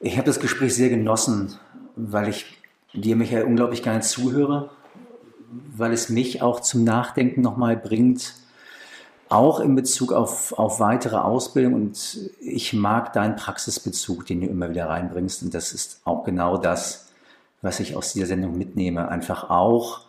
Ich 0.00 0.16
habe 0.16 0.26
das 0.26 0.40
Gespräch 0.40 0.74
sehr 0.74 0.90
genossen, 0.90 1.58
weil 1.96 2.28
ich 2.28 2.58
dir, 2.92 3.16
Michael, 3.16 3.44
unglaublich 3.44 3.82
gerne 3.82 4.00
zuhöre, 4.00 4.70
weil 5.76 5.92
es 5.92 6.08
mich 6.08 6.42
auch 6.42 6.60
zum 6.60 6.84
Nachdenken 6.84 7.40
nochmal 7.40 7.76
bringt, 7.76 8.34
auch 9.28 9.60
in 9.60 9.74
Bezug 9.74 10.12
auf, 10.12 10.52
auf 10.58 10.80
weitere 10.80 11.16
Ausbildung. 11.16 11.74
Und 11.74 12.30
ich 12.40 12.72
mag 12.72 13.12
deinen 13.12 13.36
Praxisbezug, 13.36 14.26
den 14.26 14.40
du 14.42 14.46
immer 14.46 14.70
wieder 14.70 14.88
reinbringst. 14.88 15.42
Und 15.42 15.54
das 15.54 15.72
ist 15.72 16.00
auch 16.04 16.24
genau 16.24 16.56
das, 16.56 17.08
was 17.62 17.80
ich 17.80 17.96
aus 17.96 18.12
dieser 18.12 18.26
Sendung 18.26 18.58
mitnehme. 18.58 19.08
Einfach 19.08 19.48
auch, 19.50 20.02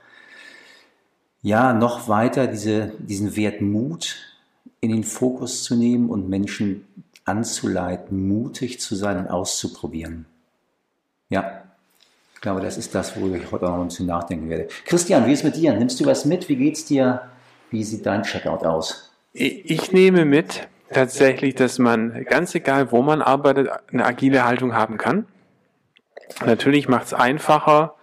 ja, 1.46 1.74
noch 1.74 2.10
weiter 2.10 2.48
diese, 2.48 2.91
diesen 2.98 3.36
Wert 3.36 3.62
Mut 3.62 4.16
in 4.82 4.89
den 4.89 5.04
Fokus 5.04 5.64
zu 5.64 5.76
nehmen 5.76 6.10
und 6.10 6.28
Menschen 6.28 6.88
anzuleiten, 7.24 8.28
mutig 8.28 8.80
zu 8.80 8.96
sein 8.96 9.20
und 9.20 9.28
auszuprobieren. 9.28 10.26
Ja, 11.30 11.62
ich 12.34 12.41
glaube, 12.41 12.62
das 12.62 12.80
ist 12.80 12.96
das, 12.96 13.16
worüber 13.16 13.38
ich 13.38 13.52
heute 13.52 13.68
auch 13.68 13.76
noch 13.76 13.82
ein 13.84 13.89
bisschen 13.89 14.08
nachdenken 14.08 14.50
werde. 14.50 14.70
Christian, 14.86 15.28
wie 15.28 15.34
ist 15.34 15.39
es 15.39 15.43
mit 15.46 15.56
dir? 15.56 15.74
Nimmst 15.74 16.00
du 16.00 16.06
was 16.08 16.26
mit? 16.26 16.50
Wie 16.50 16.56
geht's 16.56 16.86
dir? 16.86 17.22
Wie 17.70 17.84
sieht 17.84 18.08
dein 18.08 18.24
Checkout 18.24 18.64
aus? 18.64 19.12
Ich 19.32 19.91
nehme 19.91 20.26
mit 20.26 20.68
tatsächlich, 20.91 21.54
dass 21.54 21.78
man 21.78 22.26
ganz 22.26 22.56
egal, 22.56 22.91
wo 22.91 23.04
man 23.04 23.22
arbeitet, 23.22 23.70
eine 23.93 24.04
agile 24.04 24.46
Haltung 24.46 24.74
haben 24.74 24.98
kann. 24.98 25.28
Natürlich 26.43 26.88
macht 26.88 27.06
es 27.06 27.14
einfacher, 27.14 27.93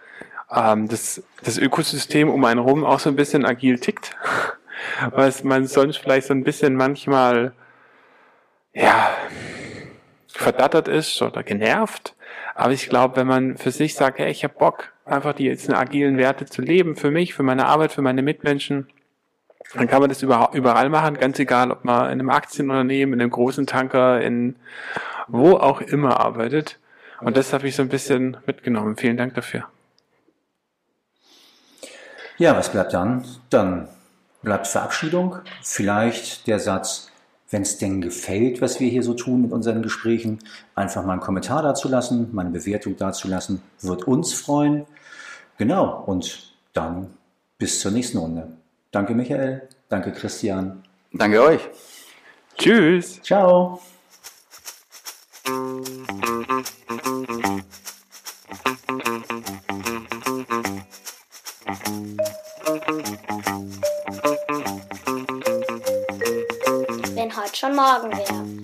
ähm, 0.53 0.87
dass 0.87 1.23
das 1.43 1.57
Ökosystem 1.57 2.29
um 2.29 2.43
einen 2.45 2.63
herum 2.63 2.85
auch 2.85 2.99
so 2.99 3.09
ein 3.09 3.15
bisschen 3.15 3.45
agil 3.45 3.79
tickt, 3.79 4.15
was 5.11 5.43
man 5.43 5.65
sonst 5.67 5.97
vielleicht 5.97 6.27
so 6.27 6.33
ein 6.33 6.43
bisschen 6.43 6.75
manchmal 6.75 7.53
ja 8.73 9.09
verdattert 10.27 10.87
ist 10.87 11.21
oder 11.21 11.43
genervt. 11.43 12.15
Aber 12.55 12.71
ich 12.73 12.89
glaube, 12.89 13.15
wenn 13.15 13.27
man 13.27 13.57
für 13.57 13.71
sich 13.71 13.95
sagt, 13.95 14.19
hey, 14.19 14.29
ich 14.29 14.43
habe 14.43 14.53
Bock, 14.57 14.93
einfach 15.05 15.33
die 15.33 15.45
jetzt 15.45 15.69
agilen 15.71 16.17
Werte 16.17 16.45
zu 16.45 16.61
leben, 16.61 16.95
für 16.95 17.11
mich, 17.11 17.33
für 17.33 17.43
meine 17.43 17.65
Arbeit, 17.65 17.91
für 17.91 18.01
meine 18.01 18.21
Mitmenschen, 18.21 18.87
dann 19.73 19.87
kann 19.87 20.01
man 20.01 20.09
das 20.09 20.21
überall 20.21 20.89
machen, 20.89 21.15
ganz 21.15 21.39
egal, 21.39 21.71
ob 21.71 21.83
man 21.83 22.05
in 22.05 22.11
einem 22.11 22.29
Aktienunternehmen, 22.29 23.13
in 23.13 23.21
einem 23.21 23.31
großen 23.31 23.65
Tanker, 23.65 24.21
in 24.21 24.55
wo 25.27 25.53
auch 25.53 25.81
immer 25.81 26.19
arbeitet. 26.19 26.79
Und 27.21 27.37
das 27.37 27.53
habe 27.53 27.67
ich 27.67 27.75
so 27.75 27.81
ein 27.81 27.89
bisschen 27.89 28.37
mitgenommen. 28.45 28.97
Vielen 28.97 29.17
Dank 29.17 29.33
dafür. 29.35 29.65
Ja, 32.37 32.55
was 32.55 32.71
bleibt 32.71 32.93
dann? 32.93 33.25
Dann 33.49 33.87
bleibt 34.41 34.67
Verabschiedung. 34.67 35.37
Vielleicht 35.61 36.47
der 36.47 36.59
Satz, 36.59 37.09
wenn 37.49 37.61
es 37.61 37.77
denn 37.77 38.01
gefällt, 38.01 38.61
was 38.61 38.79
wir 38.79 38.89
hier 38.89 39.03
so 39.03 39.13
tun 39.13 39.41
mit 39.41 39.51
unseren 39.51 39.81
Gesprächen, 39.81 40.39
einfach 40.75 41.03
mal 41.05 41.13
einen 41.13 41.21
Kommentar 41.21 41.61
dazu 41.61 41.87
lassen, 41.87 42.33
mal 42.33 42.41
eine 42.41 42.51
Bewertung 42.51 42.97
dazu 42.97 43.27
lassen, 43.27 43.61
wird 43.81 44.07
uns 44.07 44.33
freuen. 44.33 44.85
Genau, 45.57 46.03
und 46.05 46.53
dann 46.73 47.13
bis 47.59 47.79
zur 47.79 47.91
nächsten 47.91 48.17
Runde. 48.17 48.47
Danke 48.91 49.13
Michael, 49.13 49.69
danke 49.89 50.11
Christian. 50.11 50.83
Danke 51.13 51.41
euch. 51.41 51.61
Tschüss. 52.57 53.21
Ciao. 53.21 53.79
schon 67.63 67.75
morgen 67.75 68.11
wieder. 68.11 68.63